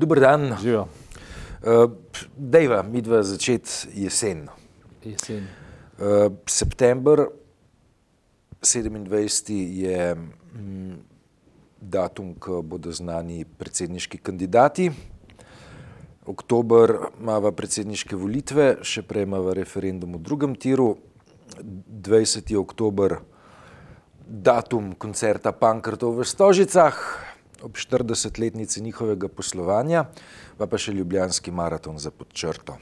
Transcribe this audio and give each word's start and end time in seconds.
Dober 0.00 0.20
dan. 0.20 0.56
Živijo. 0.60 0.86
Uh, 1.60 1.90
dejva, 2.36 2.82
mi 2.82 3.02
dva 3.04 3.22
začeti 3.22 4.00
jesen. 4.00 4.46
Jesen. 5.04 5.44
Uh, 5.98 6.32
september 6.48 7.26
27. 8.62 9.52
je 9.76 10.14
mm, 10.14 10.94
datum, 11.80 12.32
ko 12.34 12.62
bodo 12.62 12.92
znani 12.92 13.44
predsedniški 13.44 14.18
kandidati. 14.24 14.88
Oktober 16.26 16.96
imamo 17.20 17.52
predsedniške 17.52 18.16
volitve, 18.16 18.78
še 18.80 19.04
prej 19.04 19.28
imamo 19.28 19.52
referendum 19.52 20.16
v 20.16 20.24
drugem 20.24 20.56
tiru. 20.56 20.94
20. 21.60 22.56
oktober, 22.56 23.18
datum 24.24 24.94
koncerta 24.96 25.52
Pankrtov 25.52 26.22
v 26.22 26.24
Stožicah, 26.24 26.96
ob 27.62 27.76
40-letnici 27.76 28.82
njihovega 28.82 29.28
poslovanja, 29.28 30.04
pa 30.58 30.66
pa 30.66 30.78
še 30.78 30.92
Ljubljanski 30.92 31.52
maraton 31.52 31.98
za 31.98 32.10
podčrto. 32.10 32.76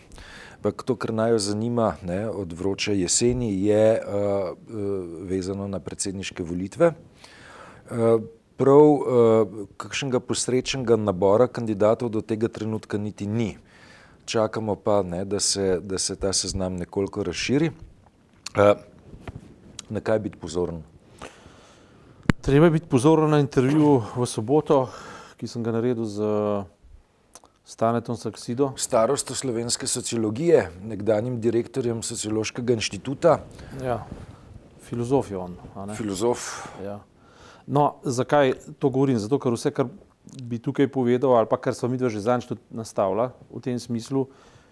Ampak 0.59 0.82
to, 0.82 0.96
kar 0.98 1.12
naj 1.14 1.36
jo 1.36 1.38
zanima 1.38 1.92
ne, 2.02 2.24
od 2.28 2.52
vroče 2.52 2.96
jeseni, 2.98 3.52
je 3.62 3.84
uh, 3.95 4.50
uh, 4.50 4.83
vezano 5.30 5.69
na 5.69 5.78
predsedniške 5.78 6.42
volitve. 6.42 6.92
Uh, 7.91 8.24
prav 8.59 8.86
uh, 8.91 9.62
kakšnega 9.78 10.20
posrečenega 10.20 10.98
nabora 10.98 11.47
kandidatov 11.47 12.10
do 12.10 12.20
tega 12.27 12.50
trenutka 12.50 12.98
niti 12.98 13.27
ni. 13.27 13.55
Čakamo 14.27 14.74
pa, 14.74 15.02
ne, 15.02 15.24
da, 15.24 15.41
se, 15.41 15.78
da 15.80 15.98
se 15.98 16.16
ta 16.16 16.33
seznam 16.33 16.77
nekoliko 16.77 17.22
razširi. 17.22 17.70
Uh, 18.58 18.74
na 19.88 20.00
kaj 20.00 20.19
biti 20.27 20.42
pozoren? 20.42 20.83
Treba 22.41 22.66
je 22.66 22.70
biti 22.70 22.87
pozoren 22.87 23.30
na 23.30 23.38
intervju 23.38 24.02
v 24.16 24.27
soboto, 24.27 24.87
ki 25.36 25.48
sem 25.50 25.62
ga 25.62 25.72
naredil 25.75 26.06
z 26.06 26.22
Stanetom 27.67 28.17
Saksido. 28.17 28.70
Starosto 28.78 29.34
slovenske 29.34 29.86
sociologije, 29.86 30.70
nekdanjim 30.86 31.41
direktorjem 31.41 32.03
Sociološkega 32.03 32.78
inštituta. 32.78 33.41
Ja, 33.83 34.05
filozof 34.86 35.30
je 35.30 35.36
on. 35.36 35.56
Filozof. 35.98 36.47
Ja. 36.84 37.00
No, 37.67 37.98
zakaj 38.05 38.55
to 38.78 38.89
govorim? 38.89 39.19
Zato, 39.19 39.36
ker 39.42 39.52
vse, 39.52 39.75
kar 39.75 39.91
bi 40.42 40.62
tukaj 40.62 40.89
povedal, 40.89 41.34
ali 41.36 41.50
pa 41.50 41.58
kar 41.58 41.75
smo 41.75 41.91
mi 41.91 41.98
dva 41.98 42.08
že 42.08 42.23
tudi 42.48 42.62
nastavila 42.70 43.33
v 43.50 43.61
tem 43.61 43.78
smislu, 43.78 44.28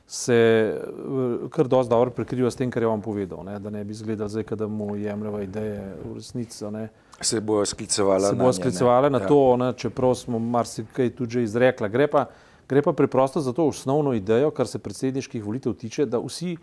se 0.06 0.34
eh, 0.34 1.48
kar 1.50 1.68
dosti 1.68 1.90
dobro 1.90 2.10
prekriva 2.10 2.50
s 2.50 2.56
tem, 2.56 2.70
kar 2.70 2.82
je 2.82 2.88
on 2.88 3.02
povedal. 3.02 3.44
Ne? 3.44 3.58
Da 3.58 3.70
ne 3.70 3.84
bi 3.84 3.90
izgledal 3.90 4.28
zdaj, 4.28 4.44
da 4.54 4.66
mu 4.66 4.96
jemljeva 4.96 5.42
ideje 5.42 5.96
v 6.04 6.14
resnici. 6.14 6.64
a 6.64 6.70
ne. 6.70 6.88
Se 7.20 7.40
bo 7.40 7.64
sklicevala 7.64 8.28
se 8.28 8.36
na 8.36 8.38
bo 8.38 8.44
nje, 8.44 8.46
ne? 8.46 8.52
sklicevala 8.52 9.08
na 9.08 9.18
Ja. 9.18 9.26
to, 9.26 9.56
ne, 9.56 9.72
čeprav 9.72 10.14
smo 10.14 10.38
marsikaj 10.38 11.10
tudi 11.10 11.32
že 11.32 11.42
izrekla. 11.42 11.88
Gre 11.88 12.06
pa, 12.06 12.26
gre 12.68 12.82
pa 12.82 12.92
preprosto 12.92 13.40
za 13.40 13.52
to 13.52 13.66
osnovno 13.66 14.12
idejo, 14.12 14.50
kar 14.50 14.66
se 14.66 14.78
predsedniških 14.78 15.44
volitev 15.44 15.74
tiče, 15.74 16.06
da 16.06 16.18
vsi 16.18 16.56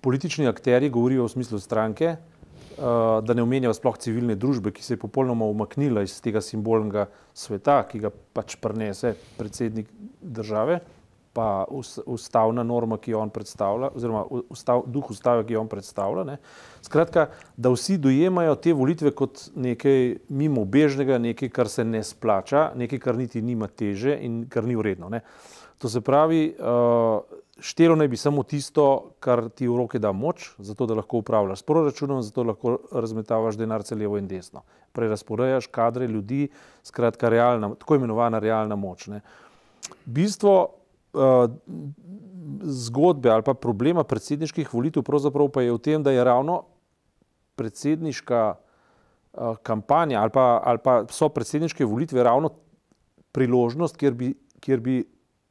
politični 0.00 0.46
akteri 0.48 0.90
govorijo 0.90 1.24
v 1.24 1.28
smislu 1.28 1.58
stranke, 1.58 2.16
uh, 2.78 3.22
da 3.22 3.34
ne 3.34 3.42
omenjajo 3.42 3.74
sploh 3.74 3.98
civilne 3.98 4.34
družbe, 4.34 4.72
ki 4.72 4.82
se 4.82 4.94
je 4.94 4.98
popolnoma 4.98 5.44
umaknila 5.44 6.02
iz 6.02 6.20
tega 6.20 6.40
simbolnega 6.40 7.06
sveta, 7.34 7.82
ki 7.86 7.98
ga 7.98 8.10
pač 8.32 8.56
prenese 8.56 9.14
predsednik 9.38 9.86
države, 10.22 10.80
pa 11.32 11.64
us- 11.70 12.00
ustavna 12.06 12.62
norma, 12.62 12.98
ki 12.98 13.10
jo 13.10 13.20
on 13.20 13.30
predstavlja, 13.30 13.90
oziroma 13.96 14.24
ustav, 14.50 14.82
duh 14.86 15.10
ustave, 15.10 15.46
ki 15.46 15.56
jo 15.56 15.60
on 15.60 15.68
predstavlja. 15.68 16.24
Ne. 16.24 16.36
Skratka, 16.82 17.28
da 17.56 17.72
vsi 17.72 17.96
dojemajo 17.98 18.54
te 18.54 18.72
volitve 18.72 19.14
kot 19.16 19.48
nekaj 19.56 20.16
mimobežnega, 20.28 21.18
nekaj, 21.18 21.48
kar 21.48 21.68
se 21.68 21.84
ne 21.84 22.02
splača, 22.04 22.70
nekaj, 22.76 22.98
kar 22.98 23.16
niti 23.16 23.42
nima 23.42 23.66
teže 23.66 24.18
in 24.20 24.44
kar 24.48 24.64
ni 24.68 24.76
vredno. 24.76 25.08
Ne. 25.08 25.22
To 25.78 25.88
se 25.88 26.00
pravi, 26.00 26.52
uh, 26.58 27.22
štelo 27.58 27.96
naj 27.96 28.08
bi 28.08 28.16
samo 28.16 28.42
tisto, 28.42 29.14
kar 29.20 29.48
ti 29.48 29.66
v 29.68 29.76
roke 29.76 29.98
da 29.98 30.12
moč, 30.12 30.52
zato 30.58 30.86
da 30.86 30.94
lahko 30.94 31.22
upravljaš 31.24 31.64
s 31.64 31.66
proračunom, 31.66 32.22
zato 32.22 32.44
lahko 32.44 32.76
razmetavaš 32.92 33.58
denar 33.58 33.82
cel 33.82 33.98
levo 33.98 34.18
in 34.18 34.28
desno. 34.28 34.62
Prerasporejaš 34.92 35.66
kadre 35.66 36.06
ljudi, 36.06 36.48
skratka, 36.84 37.28
realna, 37.28 37.74
tako 37.74 37.98
imenovana 37.98 38.38
realna 38.38 38.76
moč. 38.76 39.06
Ne. 39.06 39.20
Bistvo 40.04 40.81
zgodbe 42.62 43.30
ali 43.30 43.42
pa 43.42 43.54
problema 43.54 44.04
predsedniških 44.04 44.74
volitev 44.74 45.02
pravzaprav 45.02 45.48
pa 45.52 45.62
je 45.62 45.72
v 45.72 45.78
tem, 45.78 46.02
da 46.02 46.10
je 46.10 46.24
ravno 46.24 46.62
predsedniška 47.56 48.54
uh, 48.54 49.56
kampanja 49.62 50.20
ali 50.20 50.30
pa, 50.30 50.62
ali 50.64 50.78
pa 50.78 51.02
so 51.10 51.28
predsedniške 51.28 51.84
volitve 51.84 52.22
ravno 52.22 52.50
priložnost, 53.32 53.96
kjer 53.96 54.14
bi, 54.14 54.32
kjer 54.60 54.80
bi 54.80 55.02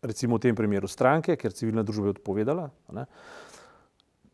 recimo 0.01 0.37
v 0.37 0.47
tem 0.47 0.55
primeru 0.55 0.87
stranke, 0.87 1.35
ker 1.35 1.53
civilna 1.53 1.83
družba 1.83 2.09
je 2.09 2.17
odpovedala, 2.17 2.69
ne, 2.93 3.05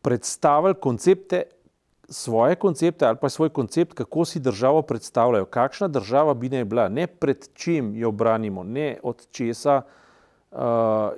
predstavili 0.02 0.76
koncepte, 0.80 1.42
svoje 2.08 2.56
koncepte 2.56 3.04
ali 3.06 3.20
pa 3.20 3.28
svoj 3.28 3.50
koncept, 3.52 3.92
kako 3.94 4.24
si 4.24 4.40
državo 4.40 4.82
predstavljajo, 4.82 5.44
kakšna 5.44 5.88
država 5.88 6.34
bi 6.34 6.48
naj 6.48 6.64
bila, 6.64 6.88
ne 6.88 7.06
pred 7.06 7.48
čim 7.54 7.94
jo 7.96 8.12
branimo, 8.12 8.64
ne 8.64 8.96
od 9.02 9.26
česa 9.30 9.82
uh, 9.84 10.07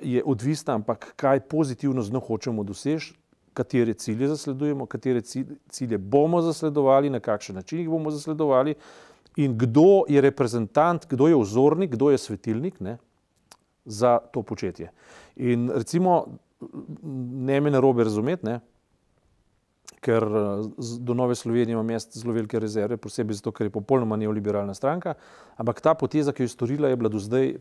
je 0.01 0.23
odvisna, 0.25 0.73
ampak 0.73 1.13
kaj 1.15 1.39
pozitivno 1.39 2.01
z 2.01 2.11
njo 2.11 2.19
hočemo 2.19 2.63
doseči, 2.63 3.13
katere 3.53 3.93
cilje 3.93 4.27
zasledujemo, 4.27 4.85
katere 4.85 5.21
cilje, 5.69 5.97
bomo 5.97 6.41
zasledovali, 6.41 7.09
na 7.09 7.19
kakšen 7.19 7.55
način 7.55 7.79
jih 7.79 7.89
bomo 7.89 8.11
zasledovali 8.11 8.75
in 9.35 9.57
kdo 9.57 10.03
je 10.07 10.21
reprezentant, 10.21 11.07
kdo 11.09 11.27
je 11.27 11.35
vzornik, 11.35 11.91
kdo 11.91 12.09
je 12.11 12.17
svetilnik 12.17 12.79
ne, 12.79 12.97
za 13.85 14.19
to 14.31 14.43
početje. 14.43 14.91
In 15.35 15.69
recimo, 15.75 16.25
ne 17.47 17.61
me 17.61 17.71
narobe 17.71 18.03
razumeti, 18.03 18.45
ne, 18.45 18.59
ker 20.01 20.23
eh, 20.23 20.85
do 20.99 21.13
Nove 21.13 21.35
Slovenije 21.35 21.73
imam 21.73 21.89
jaz 21.89 22.07
zelo 22.11 22.33
velike 22.33 22.59
rezerve, 22.59 22.97
posebej 22.97 23.39
zato, 23.39 23.51
ker 23.51 23.67
je 23.67 23.73
popolnoma 23.77 24.17
neoliberalna 24.17 24.73
stranka, 24.73 25.13
ampak 25.57 25.81
ta 25.81 25.93
poteza, 25.93 26.33
ki 26.33 26.43
jo 26.43 26.49
je 26.49 26.55
storila, 26.55 26.89
je 26.89 26.95
bila 26.95 27.09
do 27.09 27.19
zdaj 27.19 27.55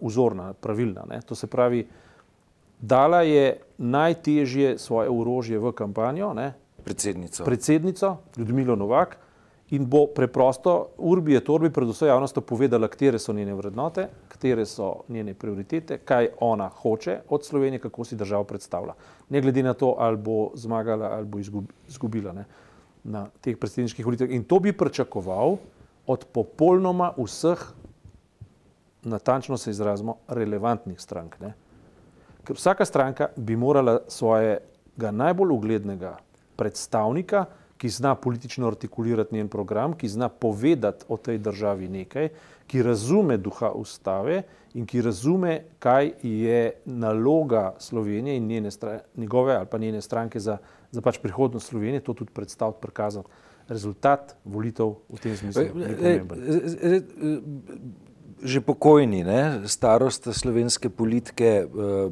vzorna, 0.00 0.52
pravilna. 0.52 1.04
Ne. 1.10 1.20
To 1.20 1.34
se 1.34 1.46
pravi, 1.46 1.86
dala 2.80 3.22
je 3.22 3.60
najtežje 3.78 4.78
svoje 4.78 5.08
orožje 5.10 5.58
v 5.58 5.72
kampanjo, 5.72 6.34
ne, 6.34 6.52
Predsednico. 6.84 7.44
predsednico 7.44 8.16
Ljudmilo 8.36 8.76
Novak 8.76 9.16
in 9.70 9.86
bo 9.86 10.06
preprosto 10.06 10.88
urbi 10.98 11.32
je 11.32 11.40
torbi 11.44 11.70
pred 11.70 11.88
vso 11.88 12.06
javnostjo 12.06 12.42
povedala, 12.42 12.88
katere 12.88 13.18
so 13.18 13.32
njene 13.32 13.54
vrednote, 13.54 14.08
katere 14.28 14.66
so 14.66 14.90
njene 15.08 15.34
prioritete, 15.34 15.98
kaj 16.04 16.28
ona 16.40 16.68
hoče 16.68 17.20
od 17.28 17.44
Slovenije, 17.44 17.78
kako 17.78 18.04
si 18.04 18.16
državo 18.16 18.44
predstavlja. 18.44 18.92
Ne 19.28 19.40
glede 19.40 19.62
na 19.62 19.72
to, 19.74 19.94
ali 19.98 20.16
bo 20.16 20.50
zmagala 20.54 21.06
ali 21.16 21.26
bo 21.26 21.38
izgub- 21.38 21.72
izgubila 21.88 22.32
ne, 22.32 22.44
na 23.04 23.26
teh 23.40 23.56
predsedniških 23.56 24.04
volitvah. 24.06 24.30
In 24.30 24.44
to 24.44 24.58
bi 24.60 24.72
pričakoval 24.72 25.56
od 26.06 26.24
popolnoma 26.32 27.12
vseh, 27.16 27.64
natančno 29.04 29.56
se 29.56 29.70
izrazimo, 29.70 30.16
relevantnih 30.28 31.00
strank. 31.00 31.40
Ne. 31.40 31.54
Ker 32.44 32.56
vsaka 32.56 32.84
stranka 32.84 33.28
bi 33.36 33.56
morala 33.56 33.98
svojega 34.08 35.10
najbolj 35.10 35.52
uglednega 35.52 36.16
predstavnika, 36.56 37.44
ki 37.76 37.88
zna 37.88 38.14
politično 38.14 38.66
artikulirati 38.66 39.34
njen 39.34 39.48
program, 39.48 39.92
ki 39.92 40.08
zna 40.08 40.28
povedati 40.28 41.04
o 41.08 41.16
tej 41.16 41.38
državi 41.38 41.88
nekaj, 41.88 42.28
ki 42.66 42.82
razume 42.82 43.36
duha 43.36 43.70
ustave 43.76 44.42
in 44.74 44.86
ki 44.86 45.02
razume, 45.02 45.64
kaj 45.78 46.12
je 46.22 46.72
naloga 46.84 47.74
Slovenije 47.78 48.36
in 48.36 48.46
njene, 48.46 48.70
njegove 49.16 49.56
ali 49.56 49.66
pa 49.70 49.78
njene 49.78 50.00
stranke 50.00 50.40
za, 50.40 50.56
za 50.90 51.00
pač 51.00 51.18
prihodnost 51.18 51.66
Slovenije, 51.66 52.00
to 52.00 52.14
tudi 52.14 52.32
predstaviti, 52.32 52.78
prikazati. 52.80 53.28
Rezultat 53.68 54.36
volitev 54.44 54.94
v 55.08 55.20
tem 55.20 55.36
smislu 55.36 55.62
je 55.62 55.70
pomemben. 55.70 56.40
Že 58.44 58.60
pokojni, 58.60 59.24
ne, 59.24 59.64
starost 59.64 60.28
slovenske 60.28 60.90
politike, 60.92 61.64
eh, 61.64 62.10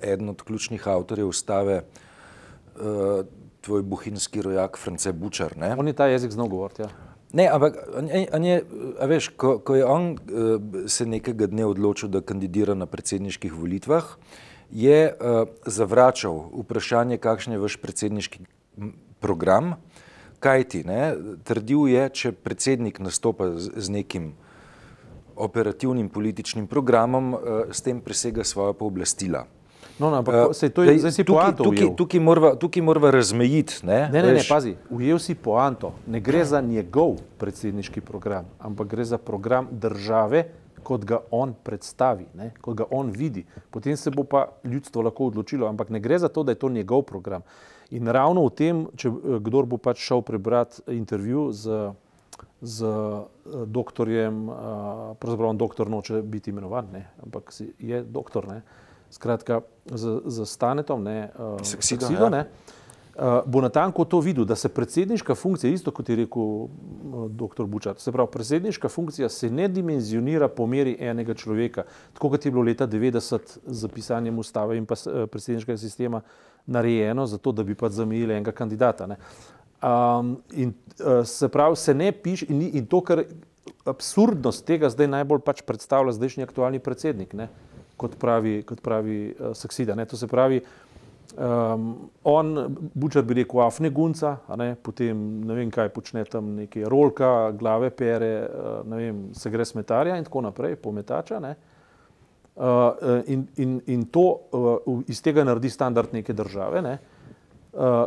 eden 0.00 0.28
od 0.32 0.42
ključnih 0.42 0.88
avtorjev 0.88 1.28
ustave, 1.28 1.82
eh, 1.84 3.24
tvoj 3.60 3.82
bohinjski 3.82 4.42
rojak 4.42 4.78
France 4.78 5.12
Bučar. 5.12 5.56
Ne? 5.56 5.76
On 5.78 5.86
je 5.86 5.92
ta 5.92 6.06
jezik 6.06 6.30
znal 6.30 6.48
govoriti. 6.48 6.82
Ja. 6.82 6.88
Ne, 7.32 7.48
ampak 7.48 7.76
on 7.94 8.08
je, 8.08 8.26
on 8.32 8.44
je, 8.44 8.62
a 8.98 9.06
veš, 9.06 9.28
ko, 9.38 9.58
ko 9.62 9.76
je 9.78 9.84
on 9.86 10.10
uh, 10.10 10.88
se 10.90 11.06
nekega 11.06 11.46
dne 11.46 11.68
odločil, 11.70 12.10
da 12.10 12.24
kandidira 12.26 12.74
na 12.74 12.88
predsedniških 12.90 13.54
volitvah, 13.54 14.16
je 14.70 14.98
uh, 15.06 15.44
zavračal 15.66 16.40
vprašanje, 16.64 17.20
kakšen 17.22 17.54
je 17.54 17.62
vaš 17.62 17.76
predsedniški 17.82 18.42
program, 19.22 19.76
kaj 20.42 20.64
ti. 20.74 20.82
Ne? 20.82 21.14
Trdil 21.46 21.86
je, 21.92 22.08
če 22.10 22.32
predsednik 22.34 22.98
nastopa 22.98 23.52
z, 23.54 23.78
z 23.78 23.94
nekim 24.00 24.32
operativnim 25.40 26.08
političnim 26.08 26.66
programom, 26.66 27.34
uh, 27.34 27.40
s 27.72 27.82
tem 27.82 28.00
presega 28.00 28.44
svoja 28.44 28.72
pooblastila. 28.72 29.46
No, 30.00 30.08
no, 30.10 30.16
ampak 30.16 30.34
Eh, 30.34 30.54
se 30.54 30.68
to 30.68 30.82
je, 30.82 30.98
zdaj, 30.98 31.12
si 31.12 31.24
tukaj, 31.24 31.42
poanto 31.42 31.64
tukaj, 31.64 31.84
ujel. 31.84 31.96
tukaj, 31.96 32.20
morava, 32.20 32.50
tukaj 32.56 32.82
morava 32.82 33.10
razmejiti. 33.10 33.84
Ne, 33.84 34.08
Ne, 34.08 34.22
ne, 34.22 34.32
ne, 34.32 34.44
pazi, 34.48 34.76
ujel 34.90 35.18
si 35.18 35.34
poanto. 35.34 35.92
Ne 36.06 36.20
gre 36.20 36.44
za 36.44 36.60
njegov 36.60 37.18
predsedniški 37.38 38.00
program, 38.00 38.48
ampak 38.58 38.88
gre 38.88 39.04
za 39.04 39.18
program 39.18 39.68
države 39.70 40.44
kot 40.82 41.04
ga 41.04 41.18
on 41.30 41.52
predstavi, 41.64 42.24
ne, 42.34 42.52
kot 42.60 42.76
ga 42.76 42.84
on 42.90 43.10
vidi. 43.12 43.44
Potem 43.70 43.96
se 43.96 44.10
bo 44.10 44.24
pa 44.24 44.46
ljudstvo 44.64 45.02
lahko 45.02 45.26
odločilo, 45.26 45.68
ampak 45.68 45.90
ne 45.90 46.00
gre 46.00 46.18
za 46.18 46.28
to, 46.28 46.42
da 46.42 46.52
je 46.52 46.62
to 46.64 46.68
njegov 46.68 47.02
program. 47.02 47.42
In 47.90 48.08
ravno 48.08 48.46
v 48.46 48.50
tem, 48.50 48.86
če 48.96 49.10
kdor 49.44 49.66
bo 49.66 49.76
pač 49.76 50.00
šel 50.00 50.22
prebrati 50.22 50.80
intervju 50.88 51.52
z, 51.52 51.92
z 52.60 52.86
doktorjem, 53.66 54.46
pravzaprav 55.18 55.50
on 55.50 55.58
doktor 55.58 55.90
noče 55.90 56.22
biti 56.22 56.50
imenovan, 56.50 56.86
ne, 56.92 57.06
ampak 57.22 57.52
je 57.78 58.02
doktor, 58.02 58.48
ne, 58.48 58.62
skratka, 59.10 59.60
z, 59.86 60.20
z 60.26 60.46
Stanetom, 60.46 61.02
ne, 61.02 61.30
Saksido, 61.62 62.06
Saksido, 62.06 62.24
ja. 62.24 62.30
ne, 62.30 62.44
bo 63.46 63.60
natanko 63.60 64.04
to 64.04 64.20
videl, 64.20 64.44
da 64.44 64.56
se 64.56 64.68
predsedniška 64.68 65.34
funkcija, 65.34 65.72
isto 65.72 65.90
kot 65.90 66.08
je 66.08 66.16
rekel 66.16 66.68
dr. 67.28 67.64
Bučar, 67.66 67.94
se 67.98 68.12
pravi, 68.12 68.30
predsedniška 68.32 68.88
funkcija 68.88 69.28
se 69.28 69.50
ne 69.50 69.68
dimenzionira 69.68 70.48
po 70.48 70.66
meri 70.66 70.96
enega 71.00 71.34
človeka, 71.34 71.84
tako 72.12 72.30
kot 72.30 72.44
je 72.44 72.52
bilo 72.52 72.62
leta 72.62 72.86
90 72.86 73.38
z 73.66 73.80
zapisanjem 73.82 74.38
ustave 74.38 74.76
in 74.76 74.86
pa 74.86 74.94
predsedniškega 75.32 75.78
sistema 75.78 76.20
narejeno, 76.66 77.26
zato 77.26 77.52
da 77.52 77.64
bi 77.64 77.74
pač 77.74 77.92
zamejili 77.92 78.34
enega 78.34 78.52
kandidata. 78.52 79.06
Ne. 79.06 79.16
Um, 79.80 80.36
in 80.52 80.74
uh, 81.00 81.24
se 81.24 81.48
pravi, 81.48 81.76
se 81.76 81.94
ne 81.94 82.12
piše, 82.12 82.46
in, 82.52 82.60
in 82.74 82.86
to, 82.86 83.00
kar 83.00 83.22
absurdnost 83.88 84.66
tega 84.68 84.90
zdaj 84.92 85.08
najbolj 85.08 85.40
pač 85.40 85.62
predstavlja 85.64 86.12
zdajšnji 86.18 86.44
aktualni 86.44 86.82
predsednik, 86.84 87.32
ne, 87.32 87.46
kot 87.96 88.18
pravi, 88.20 88.58
kot 88.68 88.82
pravi 88.84 89.18
uh, 89.32 89.54
Saksida. 89.56 89.96
Ne. 89.96 90.04
To 90.06 90.20
se 90.20 90.28
pravi, 90.28 90.62
Um, 91.30 92.10
on, 92.26 92.48
Bučar 92.98 93.22
bi 93.22 93.36
rekel, 93.38 93.60
afne 93.62 93.92
gunca, 93.94 94.32
ne, 94.58 94.72
potem 94.74 95.14
ne 95.46 95.54
vem, 95.54 95.68
kaj 95.70 95.92
počne 95.94 96.24
tam, 96.26 96.48
nekaj 96.56 96.88
rolka, 96.90 97.28
glave 97.54 97.92
pere, 97.94 98.32
uh, 98.50 98.80
ne 98.90 98.98
vem, 98.98 99.20
se 99.38 99.52
gre 99.54 99.62
smetarja 99.64 100.16
in 100.18 100.26
tako 100.26 100.42
naprej, 100.48 100.74
pometača. 100.82 101.38
Ne. 101.38 101.52
Uh, 102.58 103.22
in, 103.30 103.46
in, 103.62 103.78
in 103.94 104.02
to 104.10 104.26
uh, 104.26 105.06
iz 105.06 105.22
tega 105.22 105.46
naredi 105.46 105.70
standard 105.70 106.10
neke 106.18 106.34
države. 106.34 106.82
Ne. 106.82 106.98
Uh, 106.98 107.19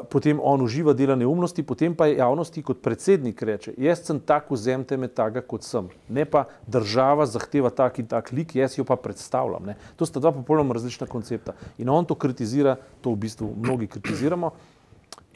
potem 0.10 0.40
on 0.44 0.62
uživa 0.62 0.94
dela 0.94 1.16
neumnosti, 1.16 1.64
potem 1.64 1.96
pa 1.96 2.10
javnosti 2.12 2.64
kot 2.64 2.82
predsednik 2.84 3.42
reče: 3.42 3.74
Jaz 3.78 4.04
sem 4.04 4.20
tak, 4.20 4.50
vzemite 4.52 4.98
me 4.98 5.08
tako, 5.08 5.42
kot 5.48 5.64
sem. 5.64 5.88
Ne 6.10 6.26
pa 6.26 6.46
država 6.68 7.26
zahteva 7.26 7.70
tak 7.72 8.00
in 8.00 8.08
tak 8.08 8.32
lik, 8.32 8.56
jaz 8.56 8.78
jo 8.78 8.84
pa 8.84 8.96
predstavljam. 8.96 9.72
Ne. 9.72 9.78
To 9.96 10.06
sta 10.06 10.20
dva 10.20 10.34
popolnoma 10.36 10.76
različna 10.76 11.08
koncepta. 11.08 11.56
In 11.78 11.90
on 11.90 12.06
to 12.06 12.16
kritizira, 12.16 12.76
to 13.02 13.16
v 13.16 13.24
bistvu 13.24 13.54
mnogi 13.56 13.88
kritiziramo. 13.88 14.52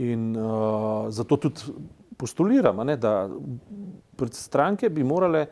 In 0.03 0.35
uh, 0.35 1.07
zato 1.09 1.37
tudi 1.37 1.73
postuliramo, 2.17 2.83
ne, 2.83 2.97
da 2.97 3.29
stranke 4.31 4.89
bi 4.89 5.03
morale 5.03 5.45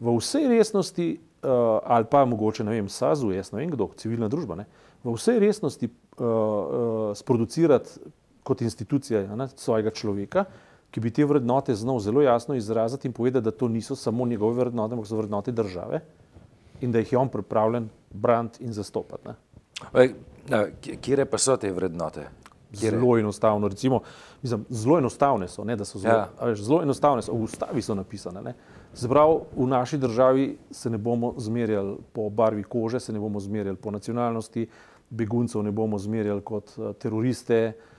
v 0.00 0.14
vsej 0.16 0.46
resnosti, 0.48 1.08
uh, 1.42 1.80
ali 1.84 2.06
pa 2.10 2.24
mogoče 2.24 2.64
ne 2.64 2.76
vem, 2.76 2.88
SAZU, 2.88 3.32
jaz 3.32 3.52
ne 3.52 3.60
vem 3.60 3.70
kdo, 3.72 3.90
civilna 3.96 4.28
družba, 4.28 4.56
ne, 4.60 4.66
v 5.04 5.16
vsej 5.16 5.40
resnosti 5.40 5.88
uh, 5.88 6.24
uh, 6.24 7.12
sproducirati 7.16 8.12
kot 8.42 8.60
institucija 8.62 9.36
ne, 9.36 9.48
svojega 9.56 9.90
človeka, 9.90 10.44
ki 10.90 11.00
bi 11.00 11.12
te 11.14 11.24
vrednote 11.24 11.74
znal 11.74 12.00
zelo 12.00 12.22
jasno 12.22 12.54
izraziti 12.54 13.08
in 13.08 13.12
povedati, 13.12 13.44
da 13.44 13.50
to 13.50 13.68
niso 13.68 13.96
samo 13.96 14.26
njegove 14.26 14.64
vrednote, 14.64 14.94
ampak 14.94 15.08
so 15.08 15.16
vrednote 15.16 15.52
države 15.52 16.00
in 16.80 16.92
da 16.92 16.98
jih 16.98 17.12
je 17.12 17.18
on 17.18 17.28
pripravljen 17.28 17.88
braniti 18.10 18.64
in 18.64 18.72
zastopati. 18.72 19.28
Kje 21.00 21.24
pa 21.24 21.38
so 21.38 21.56
te 21.56 21.72
vrednote? 21.72 22.26
Kjere? 22.78 22.98
Zelo 22.98 23.18
enostavno, 23.18 23.68
recimo, 23.68 24.00
mislim, 24.42 24.64
zelo 24.68 24.98
enostavne 24.98 25.48
so, 25.48 25.64
ne, 25.64 25.76
so 25.84 25.98
zelo, 25.98 26.14
ja. 26.14 26.28
veš, 26.42 26.60
zelo 26.62 26.82
enostavne, 26.82 27.22
so, 27.22 27.34
v 27.34 27.42
ustavi 27.42 27.82
so 27.82 27.94
napisane. 27.94 28.54
Zbrav, 28.94 29.40
v 29.56 29.66
naši 29.66 29.98
državi 29.98 30.56
se 30.70 30.90
ne 30.90 30.98
bomo 30.98 31.34
zmerjali 31.38 31.96
po 32.12 32.28
barvi 32.30 32.62
kože, 32.62 33.00
se 33.00 33.12
ne 33.12 33.18
bomo 33.18 33.40
zmerjali 33.40 33.76
po 33.76 33.90
nacionalnosti, 33.90 34.68
beguncev 35.10 35.62
ne 35.62 35.70
bomo 35.70 35.98
zmerjali 35.98 36.42
kot 36.46 36.70
teroriste, 36.98 37.66
uh, 37.74 37.90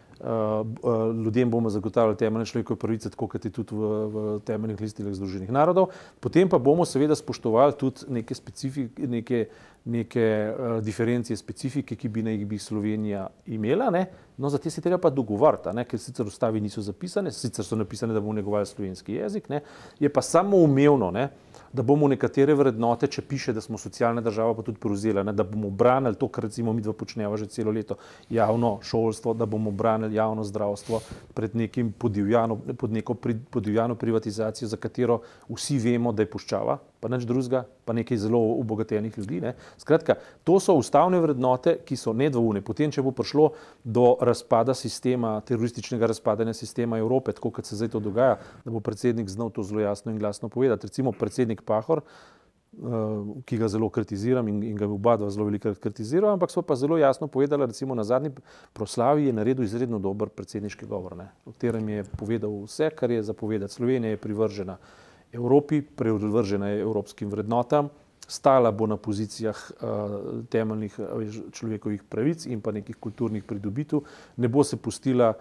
ljudem 1.24 1.52
bomo 1.52 1.70
zagotavljali 1.70 2.18
temeljne 2.18 2.46
človekove 2.46 2.80
pravice, 2.80 3.10
tako 3.10 3.28
kot 3.28 3.46
je 3.46 3.52
tudi 3.52 3.76
v, 3.76 3.90
v 4.06 4.40
temeljnih 4.46 4.82
listinah 4.82 5.14
Združenih 5.14 5.52
narodov. 5.52 5.90
Potem 6.20 6.50
pa 6.50 6.60
bomo 6.60 6.86
seveda 6.86 7.16
spoštovali 7.16 7.74
tudi 7.80 8.06
neke, 8.10 8.36
specifik, 8.36 9.00
neke, 9.00 9.46
neke 9.86 10.26
uh, 10.54 10.78
diferencije, 10.84 11.38
specifike, 11.38 11.96
ki 11.96 12.10
bi 12.10 12.24
naj 12.24 12.46
bi 12.46 12.60
Slovenija 12.60 13.28
imela. 13.48 13.90
Ne? 13.90 14.06
No, 14.38 14.50
za 14.50 14.58
te 14.58 14.70
se 14.70 14.82
treba 14.82 14.98
pa 15.02 15.10
dogovarjati, 15.10 15.74
ker 15.90 16.00
sicer 16.00 16.26
ustavi 16.26 16.62
niso 16.62 16.82
zapisane, 16.82 17.32
sicer 17.32 17.66
so 17.66 17.76
napisane, 17.76 18.14
da 18.14 18.22
bomo 18.22 18.34
negovali 18.34 18.66
slovenski 18.66 19.14
jezik, 19.14 19.50
ne? 19.50 19.62
je 20.00 20.10
pa 20.10 20.22
samo 20.22 20.58
umevno. 20.58 21.12
Ne? 21.12 21.30
Da 21.74 21.84
bomo 21.84 22.08
nekatere 22.08 22.54
vrednote, 22.56 23.08
če 23.08 23.22
piše, 23.22 23.54
da 23.54 23.62
smo 23.62 23.78
socialna 23.78 24.22
država, 24.22 24.56
pa 24.56 24.66
tudi 24.68 24.80
prevzeli, 24.80 25.24
da 25.34 25.44
bomo 25.44 25.70
branili 25.70 26.16
to, 26.20 26.28
kar 26.28 26.44
recimo 26.44 26.74
mi 26.74 26.82
dva 26.82 26.94
počneva 26.94 27.38
že 27.38 27.48
celo 27.48 27.72
leto, 27.72 27.96
javno 28.30 28.80
šolstvo, 28.84 29.34
da 29.34 29.46
bomo 29.46 29.72
branili 29.72 30.16
javno 30.16 30.44
zdravstvo 30.44 31.02
pred 31.34 31.56
nekim 31.56 31.92
podivjano, 31.92 32.58
pod 32.78 32.92
neko 32.92 33.16
podivjano 33.50 33.96
privatizacijo, 33.96 34.68
za 34.68 34.78
katero 34.78 35.22
vsi 35.50 35.80
vemo, 35.80 36.12
da 36.12 36.24
je 36.24 36.32
puščava, 36.32 36.78
pa 37.02 37.10
nič 37.10 37.26
drugega, 37.26 37.66
pa 37.86 37.94
nekaj 37.98 38.20
zelo 38.22 38.40
obogatenih 38.62 39.18
ljudi. 39.18 39.42
Ne. 39.42 39.56
Skratka, 39.82 40.16
to 40.46 40.60
so 40.62 40.78
ustavne 40.78 41.20
vrednote, 41.20 41.80
ki 41.86 41.98
so 41.98 42.14
nedvoumne. 42.14 42.62
Potem, 42.62 42.94
če 42.94 43.02
bo 43.02 43.14
prišlo 43.18 43.48
do 43.84 44.14
razpada 44.22 44.78
sistema, 44.78 45.40
terorističnega 45.48 46.12
razpadanja 46.14 46.54
sistema 46.54 47.02
Evrope, 47.02 47.34
tako 47.34 47.50
kot 47.58 47.66
se 47.66 47.80
zdaj 47.80 47.96
to 47.98 48.04
dogaja, 48.06 48.38
da 48.62 48.72
bo 48.72 48.84
predsednik 48.86 49.34
znal 49.34 49.50
to 49.50 49.66
zelo 49.66 49.82
jasno 49.82 50.14
in 50.14 50.22
glasno 50.22 50.50
povedati. 50.54 50.88
Recimo 50.88 51.12
predsednik 51.12 51.66
Pahor, 51.66 52.06
uh, 52.06 53.36
ki 53.50 53.58
ga 53.58 53.68
zelo 53.68 53.90
kritiziram 53.90 54.48
in, 54.48 54.62
in 54.70 54.78
ga 54.78 54.86
oba 54.86 55.18
dva 55.18 55.34
zelo 55.34 55.50
veliko 55.50 55.74
kritiziram, 55.74 56.38
ampak 56.38 56.54
so 56.54 56.62
pa 56.62 56.78
zelo 56.78 57.02
jasno 57.02 57.28
povedali, 57.28 57.66
recimo 57.66 57.98
na 57.98 58.06
zadnji 58.06 58.30
proslavi 58.78 59.26
je 59.26 59.34
naredil 59.34 59.66
izredno 59.66 60.00
dober 60.00 60.30
predsedniški 60.30 60.86
govor, 60.86 61.18
ne, 61.18 61.32
v 61.46 61.56
katerem 61.56 61.90
je 61.98 62.10
povedal 62.18 62.62
vse, 62.66 62.94
kar 62.94 63.12
je 63.12 63.24
zapovedati. 63.26 63.74
Slovenija 63.74 64.14
je 64.14 64.22
privržena 64.22 64.78
Evropi, 65.34 65.82
prevržena 65.82 66.70
je 66.70 66.82
evropskim 66.82 67.30
vrednotam, 67.30 67.90
stala 68.28 68.72
bo 68.72 68.88
na 68.88 68.98
pozicijah 68.98 69.58
uh, 69.72 70.44
temeljnih 70.50 71.00
človekovih 71.52 72.04
pravic 72.04 72.46
in 72.46 72.62
pa 72.62 72.72
nekih 72.72 72.96
kulturnih 72.96 73.44
pridobitev, 73.44 74.06
ne 74.38 74.48
bo 74.48 74.64
se 74.64 74.78
pustila 74.78 75.34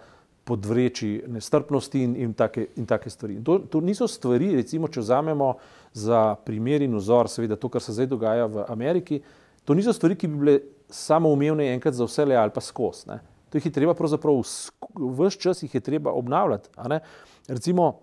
podvreči 0.43 1.23
nestrpnosti 1.27 2.01
in, 2.03 2.15
in, 2.15 2.33
take, 2.33 2.65
in 2.75 2.85
take 2.85 3.09
stvari. 3.09 3.37
To, 3.45 3.59
to 3.59 3.81
niso 3.81 4.07
stvari, 4.07 4.55
recimo, 4.55 4.89
če 4.89 5.03
vzamemo 5.03 5.53
za 5.93 6.35
primer 6.45 6.81
in 6.81 6.95
vzor, 6.97 7.29
seveda 7.29 7.55
to, 7.55 7.69
kar 7.69 7.83
se 7.83 7.93
zdaj 7.95 8.09
dogaja 8.11 8.49
v 8.49 8.65
Ameriki, 8.73 9.21
to 9.65 9.77
niso 9.77 9.93
stvari, 9.93 10.17
ki 10.17 10.27
bi 10.27 10.39
bile 10.41 10.55
samo 10.91 11.29
umevne 11.31 11.69
enkrat 11.75 11.95
za 11.95 12.07
vse 12.09 12.25
le 12.25 12.35
ali 12.35 12.51
pa 12.51 12.63
skos. 12.63 13.05
Ne. 13.07 13.21
To 13.51 13.59
jih 13.59 13.67
je 13.69 13.75
treba 13.75 13.93
pravzaprav 13.93 14.39
vse 14.41 15.39
čas 15.39 15.63
jih 15.63 15.75
je 15.75 15.83
treba 15.83 16.11
obnavljati. 16.11 16.69
Recimo, 17.47 17.93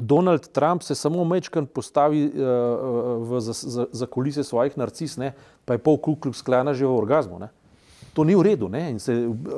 Donald 0.00 0.48
Trump 0.48 0.82
se 0.82 0.94
samo 0.94 1.24
mečkan 1.24 1.66
postavi 1.66 2.26
uh, 2.26 2.32
v, 3.30 3.40
za, 3.40 3.52
za, 3.52 3.86
za 3.92 4.06
kulise 4.06 4.44
svojih 4.44 4.78
narcis, 4.78 5.16
ne, 5.16 5.32
pa 5.64 5.78
je 5.78 5.78
pol 5.78 5.98
kukluk 5.98 6.34
sklana 6.34 6.74
že 6.74 6.86
v 6.86 6.96
orgazmu. 6.96 7.38
Ne. 7.38 7.48
To 8.14 8.22
ni 8.24 8.34
v 8.34 8.42
redu. 8.42 8.70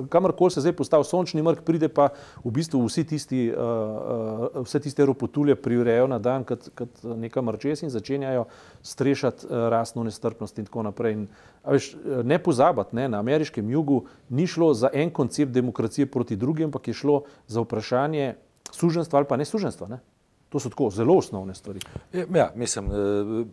Kamorkoli 0.08 0.50
se 0.50 0.60
zdaj 0.60 0.72
postavi 0.72 1.04
sončni 1.04 1.42
mrk, 1.44 1.60
pride 1.64 1.88
pa 1.92 2.08
v 2.44 2.52
bistvu 2.52 2.80
vsi 2.84 3.04
tisti, 3.04 3.40
uh, 3.52 3.56
uh, 3.56 4.64
vse 4.64 4.80
tiste 4.80 5.04
ropotulje 5.04 5.56
prirejo 5.56 6.08
na 6.08 6.18
dan, 6.18 6.44
kot, 6.44 6.68
kot 6.76 7.04
neka 7.04 7.40
mrčes 7.40 7.84
in 7.84 7.92
začenjajo 7.92 8.44
strešati 8.82 9.48
uh, 9.48 9.68
rasno 9.72 10.04
nestrpnost 10.04 10.58
in 10.60 10.68
tako 10.68 10.84
naprej. 10.88 11.16
In, 11.16 11.28
veš, 11.64 11.94
ne 12.24 12.36
pozabati, 12.40 12.96
ne, 12.96 13.08
na 13.08 13.20
ameriškem 13.24 13.70
jugu 13.70 14.04
ni 14.28 14.46
šlo 14.46 14.74
za 14.74 14.92
en 14.92 15.12
koncept 15.12 15.52
demokracije 15.52 16.08
proti 16.08 16.36
drugim, 16.36 16.68
ampak 16.68 16.88
je 16.88 16.94
šlo 16.94 17.22
za 17.48 17.64
vprašanje 17.64 18.34
suženstva 18.72 19.20
ali 19.20 19.28
pa 19.28 19.36
nesuženstva. 19.36 19.88
Ne. 19.88 20.00
To 20.48 20.60
so 20.60 20.70
tako 20.70 20.90
zelo 20.90 21.16
osnovne 21.18 21.54
stvari. 21.54 21.80
Ja, 22.34 22.52
mislim, 22.54 22.86
eh, 22.86 23.46